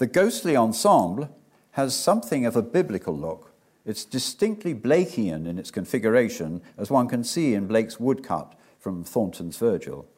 [0.00, 1.28] The ghostly ensemble
[1.72, 3.52] has something of a biblical look.
[3.84, 9.58] It's distinctly Blakean in its configuration, as one can see in Blake's woodcut from Thornton's
[9.58, 10.08] Virgil.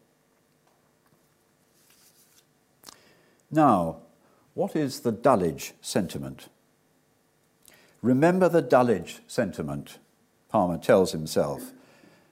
[3.51, 3.97] Now,
[4.55, 6.49] what is the Dulwich sentiment?
[8.03, 9.99] Remember the Dulwich sentiment,
[10.49, 11.73] Palmer tells himself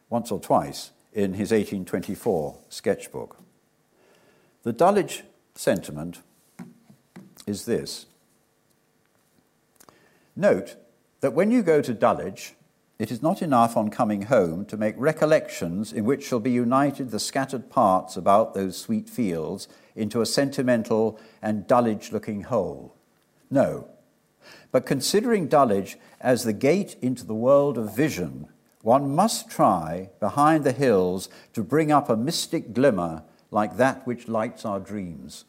[0.09, 3.38] once or twice in his 1824 sketchbook.
[4.62, 5.24] The Dulwich
[5.57, 6.20] sentiment
[7.47, 8.07] is this
[10.36, 10.76] Note
[11.20, 12.55] that when you go to Dulwich,
[12.99, 17.11] it is not enough on coming home to make recollections in which shall be united
[17.11, 22.95] the scattered parts about those sweet fields into a sentimental and Dulwich looking whole.
[23.51, 23.88] No.
[24.70, 28.49] But considering Dulwich as the gate into the world of vision,
[28.82, 34.28] one must try, behind the hills, to bring up a mystic glimmer like that which
[34.28, 35.45] lights our dreams.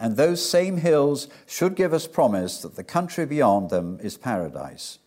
[0.00, 4.98] And those same hills should give us promise that the country beyond them is paradise.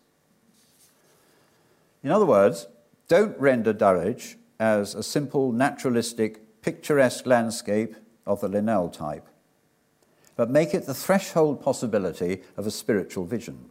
[2.04, 2.68] In other words,
[3.08, 9.26] don't render Dulwich as a simple, naturalistic, picturesque landscape of the Linnell type,
[10.36, 13.70] but make it the threshold possibility of a spiritual vision.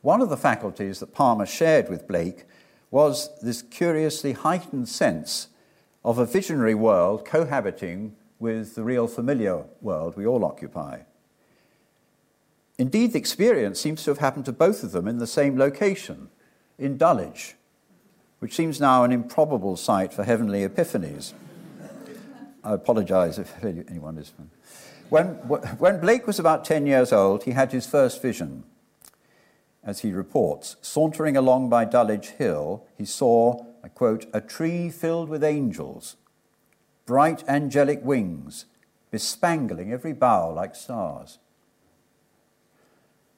[0.00, 2.44] One of the faculties that Palmer shared with Blake
[2.90, 5.48] was this curiously heightened sense
[6.04, 10.98] of a visionary world cohabiting with the real familiar world we all occupy.
[12.76, 16.28] Indeed, the experience seems to have happened to both of them in the same location
[16.76, 17.54] in Dulwich,
[18.40, 21.34] which seems now an improbable site for heavenly epiphanies.
[22.64, 24.32] I apologize if anyone is.
[25.08, 25.26] When,
[25.78, 28.64] when Blake was about 10 years old, he had his first vision.
[29.84, 35.28] As he reports, sauntering along by Dulwich Hill, he saw, I quote, a tree filled
[35.28, 36.16] with angels,
[37.06, 38.66] bright angelic wings,
[39.12, 41.38] bespangling every bough like stars.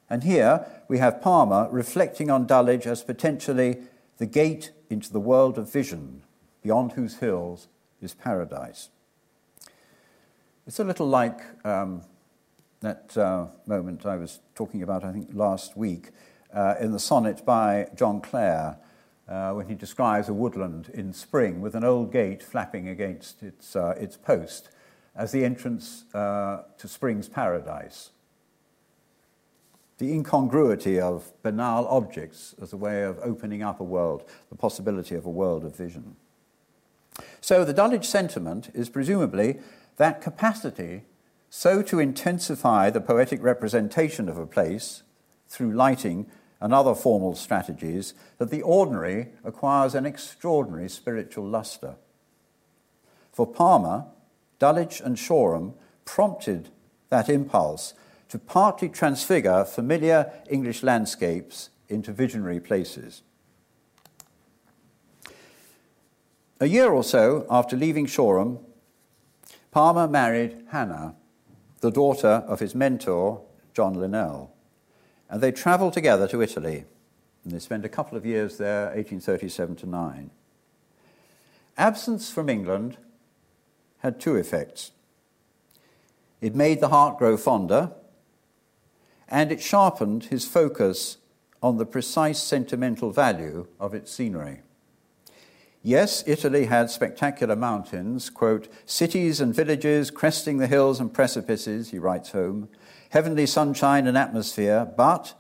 [0.08, 3.78] And here we have Palmer reflecting on Dulwich as potentially
[4.18, 6.22] the gate into the world of vision,
[6.62, 7.68] beyond whose hills
[8.00, 8.90] is paradise.
[10.66, 12.02] It's a little like um,
[12.80, 16.10] that uh, moment I was talking about, I think, last week
[16.52, 18.76] uh, in the sonnet by John Clare,
[19.28, 23.74] uh, when he describes a woodland in spring with an old gate flapping against its,
[23.74, 24.68] uh, its post
[25.16, 28.10] as the entrance uh, to spring's paradise
[29.98, 35.14] the incongruity of banal objects as a way of opening up a world, the possibility
[35.14, 36.16] of a world of vision.
[37.40, 39.60] So the Dulwich sentiment is presumably
[39.96, 41.02] that capacity
[41.48, 45.04] so to intensify the poetic representation of a place
[45.46, 46.26] through lighting
[46.64, 51.96] and other formal strategies that the ordinary acquires an extraordinary spiritual luster.
[53.34, 54.06] For Palmer,
[54.58, 55.74] Dulwich and Shoreham
[56.06, 56.70] prompted
[57.10, 57.92] that impulse
[58.30, 63.20] to partly transfigure familiar English landscapes into visionary places.
[66.60, 68.58] A year or so after leaving Shoreham,
[69.70, 71.14] Palmer married Hannah,
[71.80, 73.42] the daughter of his mentor,
[73.74, 74.53] John Linnell,
[75.28, 76.84] and they travelled together to Italy.
[77.44, 80.30] And they spent a couple of years there, 1837 to 9.
[81.76, 82.96] Absence from England
[83.98, 84.92] had two effects.
[86.40, 87.92] It made the heart grow fonder,
[89.28, 91.18] and it sharpened his focus
[91.62, 94.60] on the precise sentimental value of its scenery.
[95.82, 101.98] Yes, Italy had spectacular mountains, quote, cities and villages cresting the hills and precipices, he
[101.98, 102.68] writes home,
[103.14, 105.34] heavenly sunshine and atmosphere, but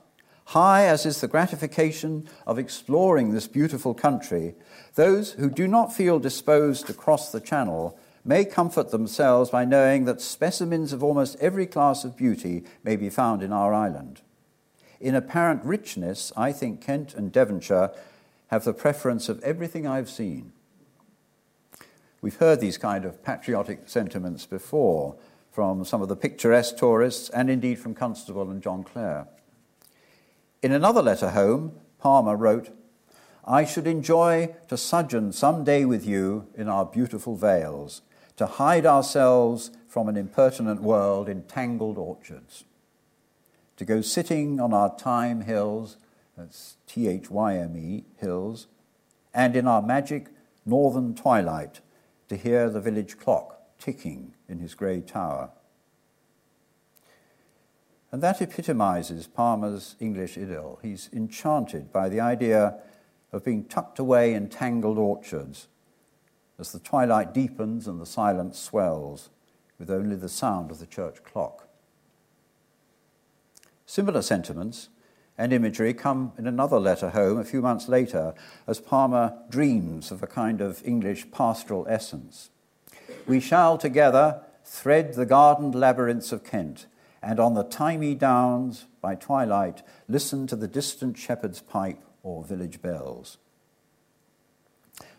[0.44, 4.54] high as is the gratification of exploring this beautiful country,
[4.94, 10.04] those who do not feel disposed to cross the channel may comfort themselves by knowing
[10.04, 14.20] that specimens of almost every class of beauty may be found in our island.
[15.00, 17.90] In apparent richness, I think Kent and Devonshire
[18.52, 20.52] have the preference of everything I've seen.
[22.22, 25.16] We've heard these kind of patriotic sentiments before
[25.54, 29.28] from some of the picturesque tourists and indeed from Constable and John Clare.
[30.64, 32.70] In another letter home, Palmer wrote,
[33.44, 38.02] I should enjoy to sojourn some day with you in our beautiful vales,
[38.36, 42.64] to hide ourselves from an impertinent world in tangled orchards,
[43.76, 45.98] to go sitting on our Thyme hills,
[46.36, 48.66] that's T H Y M E, hills,
[49.32, 50.30] and in our magic
[50.66, 51.80] northern twilight
[52.28, 55.50] to hear the village clock ticking in his grey tower.
[58.12, 60.78] And that epitomizes Palmer's English idyll.
[60.82, 62.76] He's enchanted by the idea
[63.32, 65.66] of being tucked away in tangled orchards
[66.58, 69.30] as the twilight deepens and the silence swells,
[69.78, 71.66] with only the sound of the church clock.
[73.86, 74.88] Similar sentiments
[75.36, 78.34] and imagery come in another letter home a few months later
[78.66, 82.50] as Palmer dreams of a kind of English pastoral essence.
[83.26, 86.86] We shall together thread the gardened labyrinths of Kent,
[87.22, 92.82] and on the thymy downs by twilight listen to the distant shepherd's pipe or village
[92.82, 93.38] bells.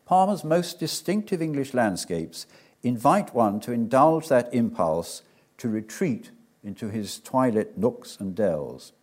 [0.05, 2.45] Palmer's most distinctive English landscapes
[2.83, 5.23] invite one to indulge that impulse
[5.57, 6.29] to retreat
[6.63, 8.93] into his twilit nooks and dells.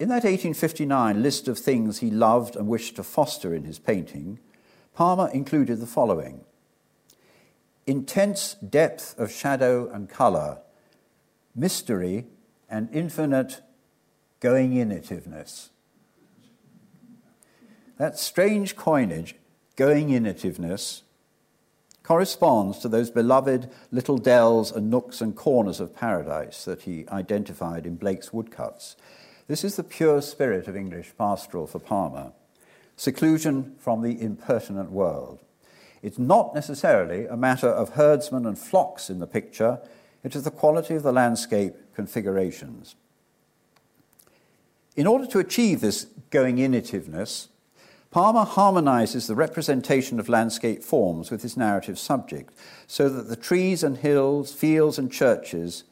[0.00, 4.40] In that 1859 list of things he loved and wished to foster in his painting,
[4.92, 6.40] Palmer included the following
[7.86, 10.58] intense depth of shadow and colour,
[11.54, 12.26] mystery,
[12.68, 13.60] and infinite
[14.40, 15.70] going inativeness.
[17.98, 19.36] That strange coinage,
[19.76, 21.02] going inativeness,
[22.02, 27.86] corresponds to those beloved little dells and nooks and corners of paradise that he identified
[27.86, 28.96] in Blake's woodcuts.
[29.48, 32.32] This is the pure spirit of English pastoral for Palmer
[32.96, 35.40] seclusion from the impertinent world.
[36.06, 39.80] It's not necessarily a matter of herdsmen and flocks in the picture,
[40.22, 42.94] it is the quality of the landscape configurations.
[44.94, 47.48] In order to achieve this going inativeness,
[48.12, 52.54] Palmer harmonizes the representation of landscape forms with his narrative subject,
[52.86, 55.82] so that the trees and hills, fields and churches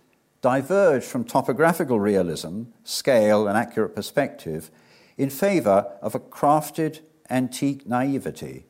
[0.43, 4.71] diverge from topographical realism, scale, and accurate perspective
[5.19, 8.67] in favor of a crafted antique naivety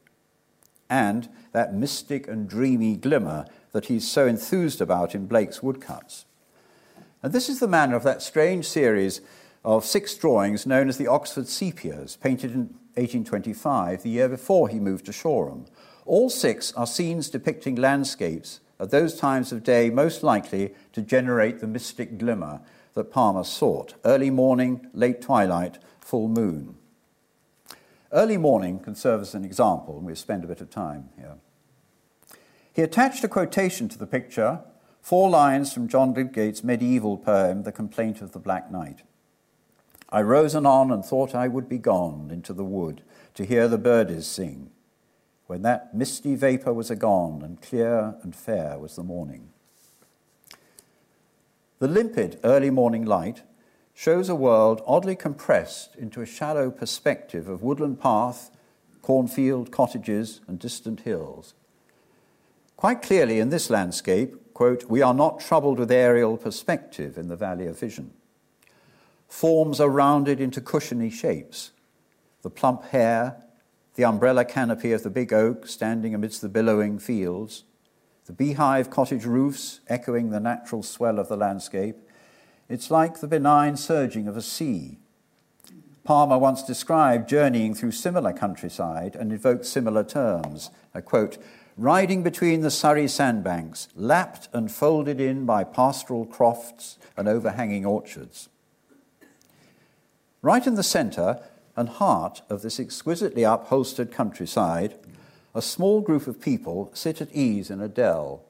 [0.89, 6.25] and that mystic and dreamy glimmer that he's so enthused about in Blake's woodcuts.
[7.23, 9.21] And this is the manner of that strange series
[9.65, 12.61] of six drawings known as the Oxford Sepias, painted in
[12.97, 15.67] 1825, the year before he moved to Shoreham.
[16.07, 21.61] All six are scenes depicting landscapes at those times of day most likely to generate
[21.61, 22.61] the mystic glimmer
[22.93, 26.77] that Palmer sought early morning, late twilight, full moon.
[28.15, 31.35] Early morning can serve as an example, and we'll spend a bit of time here.
[32.73, 34.61] He attached a quotation to the picture,
[35.03, 39.03] four lines from John Lydgate's medieval poem, The Complaint of the Black Knight.
[40.11, 43.03] I rose anon and thought I would be gone into the wood
[43.35, 44.71] to hear the birdies sing,
[45.49, 49.49] when that misty vapour was agone and clear and fair was the morning.
[51.81, 53.43] The limpid early morning light
[53.95, 58.51] shows a world oddly compressed into a shallow perspective of woodland path,
[59.01, 61.55] cornfield, cottages, and distant hills.
[62.77, 67.37] Quite clearly in this landscape, quote, we are not troubled with aerial perspective in the
[67.37, 68.13] Valley of Vision.
[69.29, 71.71] Forms are rounded into cushiony shapes.
[72.43, 73.37] The plump hare,
[73.95, 77.65] the umbrella canopy of the big oak standing amidst the billowing fields,
[78.27, 81.97] the beehive cottage roofs echoing the natural swell of the landscape,
[82.69, 84.99] it's like the benign surging of a sea.
[86.05, 90.71] Palmer once described journeying through similar countryside and invoked similar terms.
[90.95, 91.39] I quote,
[91.77, 98.49] riding between the Surrey sandbanks, lapped and folded in by pastoral crofts and overhanging orchards.
[100.43, 101.41] Right in the centre
[101.75, 104.95] and heart of this exquisitely upholstered countryside,
[105.55, 108.45] a small group of people sit at ease in a dell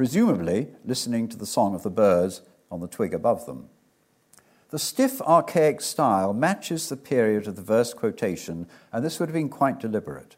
[0.00, 2.40] presumably listening to the song of the birds
[2.70, 3.68] on the twig above them.
[4.70, 9.34] The stiff, archaic style matches the period of the verse quotation, and this would have
[9.34, 10.36] been quite deliberate.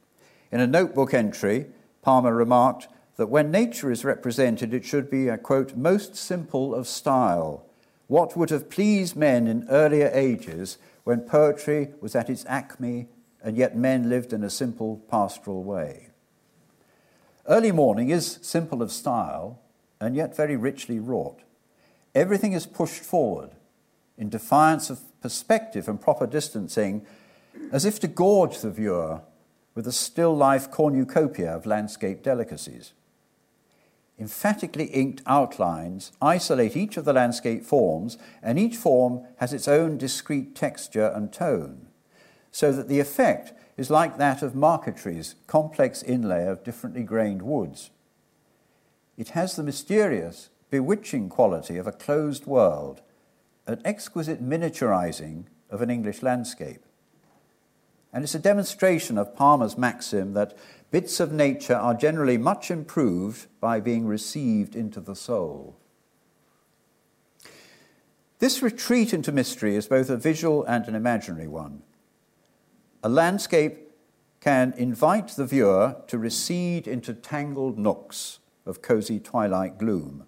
[0.50, 1.66] In a notebook entry,
[2.02, 6.88] Palmer remarked that when nature is represented, it should be, a quote, most simple of
[6.88, 7.64] style,
[8.08, 13.06] what would have pleased men in earlier ages when poetry was at its acme
[13.40, 16.08] and yet men lived in a simple pastoral way.
[17.49, 19.61] Early morning is simple of style
[20.01, 21.40] and yet very richly wrought.
[22.14, 23.51] Everything is pushed forward
[24.16, 27.05] in defiance of perspective and proper distancing,
[27.72, 29.22] as if to gorge the viewer
[29.74, 32.93] with a still life cornucopia of landscape delicacies.
[34.20, 39.99] Emphatically inked outlines isolate each of the landscape forms, and each form has its own
[39.99, 41.88] discrete texture and tone,
[42.53, 47.90] so that the effect is like that of marquetry's complex inlay of differently grained woods.
[49.16, 53.02] It has the mysterious, bewitching quality of a closed world,
[53.66, 56.82] an exquisite miniaturizing of an English landscape.
[58.12, 60.56] And it's a demonstration of Palmer's maxim that
[60.90, 65.76] bits of nature are generally much improved by being received into the soul.
[68.38, 71.82] This retreat into mystery is both a visual and an imaginary one.
[73.05, 73.90] A landscape
[74.40, 80.24] can invite the viewer to recede into tangled nooks of cozy twilight gloom.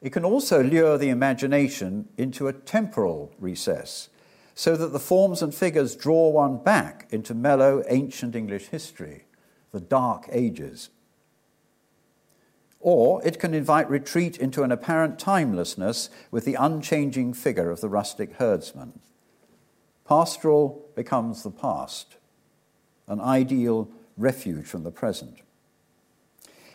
[0.00, 4.10] It can also lure the imagination into a temporal recess,
[4.54, 9.26] so that the forms and figures draw one back into mellow ancient English history,
[9.72, 10.90] the Dark Ages.
[12.78, 17.88] Or it can invite retreat into an apparent timelessness with the unchanging figure of the
[17.88, 19.00] rustic herdsman.
[20.10, 22.16] Pastoral becomes the past,
[23.06, 25.38] an ideal refuge from the present.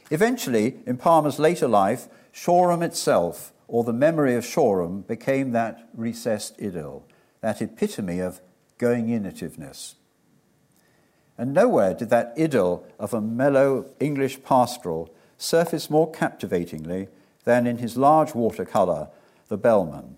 [0.10, 6.62] Eventually, in Palmer's later life, Shoreham itself or the memory of Shoreham became that recessed
[6.62, 7.04] idyll,
[7.42, 8.40] that epitome of
[8.78, 9.96] going inativeness.
[11.38, 17.10] And nowhere did that idyll of a mellow English pastoral surface more captivatingly
[17.44, 19.10] than in his large watercolour,
[19.50, 20.16] The Bellman.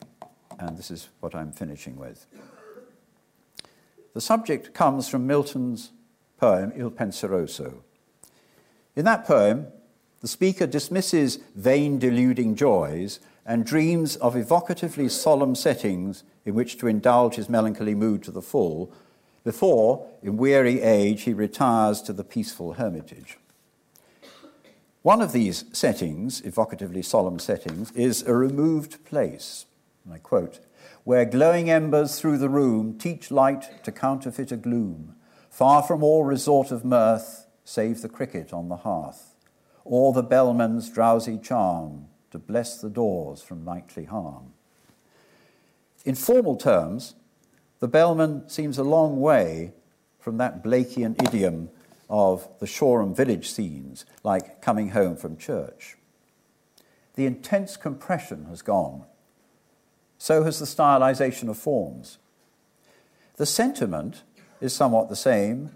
[0.60, 2.28] And this is what I'm finishing with.
[4.18, 5.92] The subject comes from Milton's
[6.40, 7.84] poem Il Penseroso.
[8.96, 9.68] In that poem,
[10.22, 16.88] the speaker dismisses vain deluding joys and dreams of evocatively solemn settings in which to
[16.88, 18.92] indulge his melancholy mood to the full
[19.44, 23.38] before, in weary age, he retires to the peaceful hermitage.
[25.04, 29.68] One of these settings, evocatively solemn settings, is a removed place.
[30.04, 30.60] And I quote,
[31.08, 35.16] where glowing embers through the room teach light to counterfeit a gloom,
[35.50, 39.34] far from all resort of mirth, save the cricket on the hearth,
[39.86, 44.52] or the bellman's drowsy charm to bless the doors from nightly harm.
[46.04, 47.16] In formal terms,
[47.80, 49.72] the bellman seems a long way
[50.20, 51.70] from that Blakean idiom
[52.10, 55.96] of the Shoreham village scenes, like coming home from church.
[57.16, 59.06] The intense compression has gone
[60.18, 62.18] so has the stylization of forms.
[63.38, 64.24] The sentiment
[64.60, 65.72] is somewhat the same,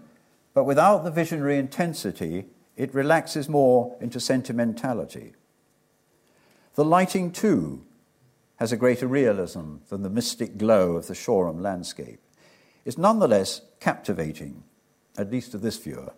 [0.54, 5.34] but without the visionary intensity, it relaxes more into sentimentality.
[6.74, 7.84] The lighting, too,
[8.56, 12.20] has a greater realism than the mystic glow of the Shoreham landscape.
[12.84, 14.64] It's nonetheless captivating,
[15.16, 16.14] at least to this viewer.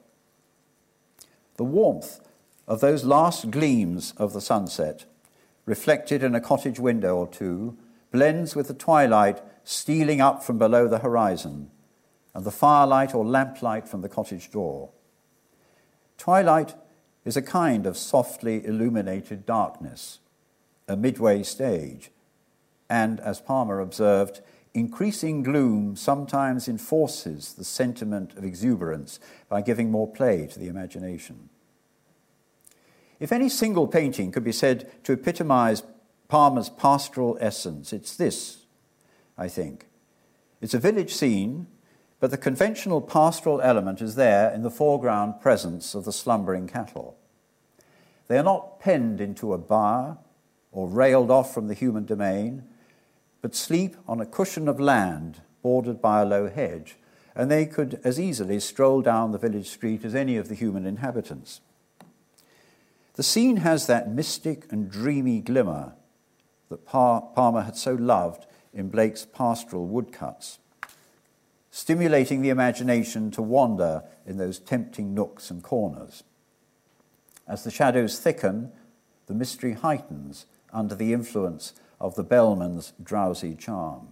[1.57, 2.21] The warmth
[2.67, 5.05] of those last gleams of the sunset,
[5.67, 7.77] reflected in a cottage window or two,
[8.15, 11.69] blends with the twilight stealing up from below the horizon
[12.33, 14.91] and the firelight or lamplight from the cottage door.
[16.17, 16.77] Twilight
[17.25, 20.21] is a kind of softly illuminated darkness,
[20.87, 22.13] a midway stage,
[22.89, 24.41] and, as Palmer observed,
[24.75, 31.49] increasing gloom sometimes enforces the sentiment of exuberance by giving more play to the imagination.
[33.19, 35.83] If any single painting could be said to epitomize
[36.29, 37.93] Palmer's pastoral essence.
[37.93, 38.65] It's this,
[39.37, 39.87] I think.
[40.61, 41.67] It's a village scene,
[42.21, 47.19] but the conventional pastoral element is there in the foreground presence of the slumbering cattle.
[48.29, 50.17] They are not penned into a byre
[50.73, 52.65] or railed off from the human domain,
[53.43, 56.97] but sleep on a cushion of land bordered by a low hedge,
[57.35, 60.87] and they could as easily stroll down the village street as any of the human
[60.87, 61.61] inhabitants.
[63.15, 65.93] The scene has that mystic and dreamy glimmer
[66.69, 70.59] that Palmer had so loved in Blake's pastoral woodcuts,
[71.71, 76.25] stimulating the imagination to wander in those tempting nooks and corners.
[77.47, 78.73] As the shadows thicken,
[79.27, 84.09] the mystery heightens under the influence of the bellman's drowsy charm.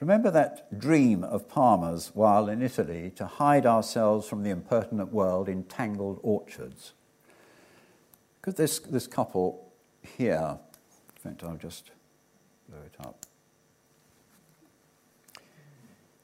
[0.00, 5.46] Remember that dream of Palmer's while in Italy to hide ourselves from the impertinent world
[5.46, 6.94] in tangled orchards?
[8.40, 9.72] Because this, this couple
[10.02, 10.58] here,
[11.16, 11.90] in fact, I'll just
[12.68, 13.26] blow it up.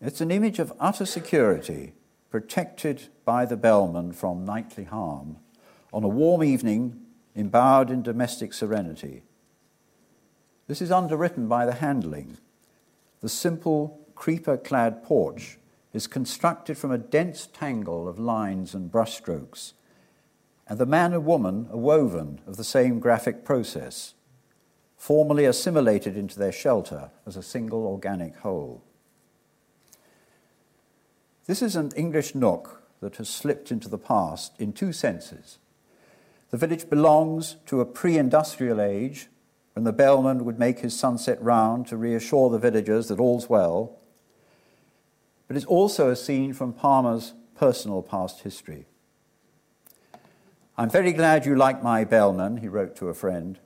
[0.01, 1.93] It's an image of utter security,
[2.31, 5.37] protected by the bellman from nightly harm,
[5.93, 7.01] on a warm evening,
[7.35, 9.23] embowered in domestic serenity.
[10.69, 12.39] This is underwritten by the handling.
[13.21, 15.59] The simple creeper clad porch
[15.93, 19.75] is constructed from a dense tangle of lines and brushstrokes
[20.69, 24.15] and the man and woman are woven of the same graphic process,
[24.97, 28.83] formally assimilated into their shelter as a single organic whole.
[31.47, 35.59] This is an English nook that has slipped into the past in two senses.
[36.51, 39.29] The village belongs to a pre industrial age
[39.75, 43.99] when the bellman would make his sunset round to reassure the villagers that all's well,
[45.47, 48.87] but it's also a scene from Palmer's personal past history.
[50.79, 53.59] I'm very glad you like my bellman, he wrote to a friend.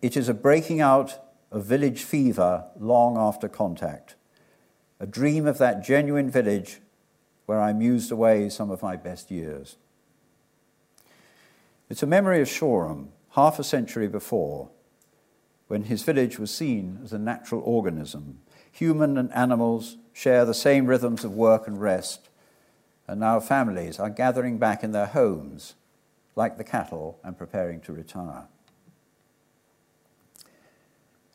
[0.00, 1.18] It is a breaking out
[1.52, 4.14] of village fever long after contact,
[4.98, 6.80] a dream of that genuine village
[7.44, 9.76] where I mused away some of my best years.
[11.90, 14.70] It's a memory of Shoreham, half a century before,
[15.68, 18.38] when his village was seen as a natural organism.
[18.72, 22.30] Human and animals share the same rhythms of work and rest,
[23.06, 25.74] and now families are gathering back in their homes
[26.36, 28.44] like the cattle, and preparing to retire.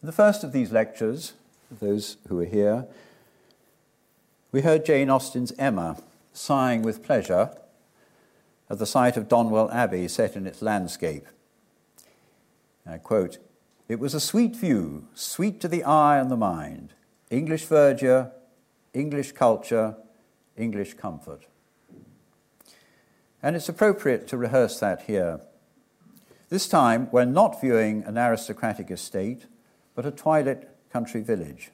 [0.01, 1.33] In the first of these lectures,
[1.79, 2.85] those who are here,
[4.51, 5.97] we heard Jane Austen's Emma
[6.33, 7.51] sighing with pleasure
[8.69, 11.27] at the sight of Donwell Abbey set in its landscape.
[12.85, 13.37] I quote,
[13.89, 16.93] It was a sweet view, sweet to the eye and the mind.
[17.29, 18.31] English verdure,
[18.93, 19.95] English culture,
[20.57, 21.45] English comfort.
[23.43, 25.41] And it's appropriate to rehearse that here.
[26.49, 29.45] This time, we're not viewing an aristocratic estate,
[29.95, 31.71] but a twilit country village.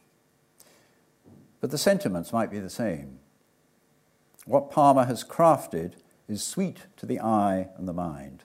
[1.59, 3.19] But the sentiments might be the same.
[4.45, 5.93] What Palmer has crafted
[6.27, 8.43] is sweet to the eye and the mind.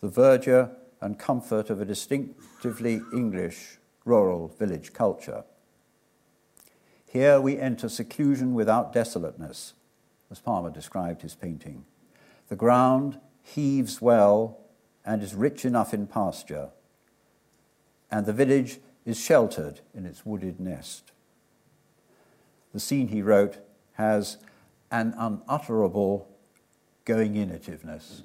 [0.00, 5.44] The verdure and comfort of a distinctively English rural village culture.
[7.06, 9.72] Here we enter seclusion without desolateness,
[10.30, 11.84] as Palmer described his painting.
[12.48, 14.58] The ground heaves well
[15.04, 16.70] and is rich enough in pasture,
[18.10, 21.12] and the village is sheltered in its wooded nest.
[22.72, 23.58] The scene he wrote
[23.94, 24.38] has
[24.90, 26.28] an unutterable
[27.04, 28.22] going inativeness.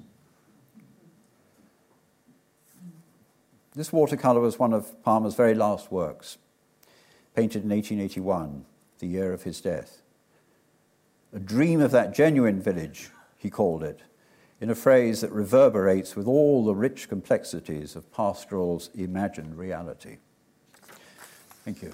[3.74, 6.38] This watercolour was one of Palmer's very last works,
[7.36, 8.64] painted in 1881,
[8.98, 10.02] the year of his death.
[11.32, 14.00] A dream of that genuine village, he called it,
[14.60, 20.18] in a phrase that reverberates with all the rich complexities of pastoral's imagined reality.
[21.64, 21.92] Thank you.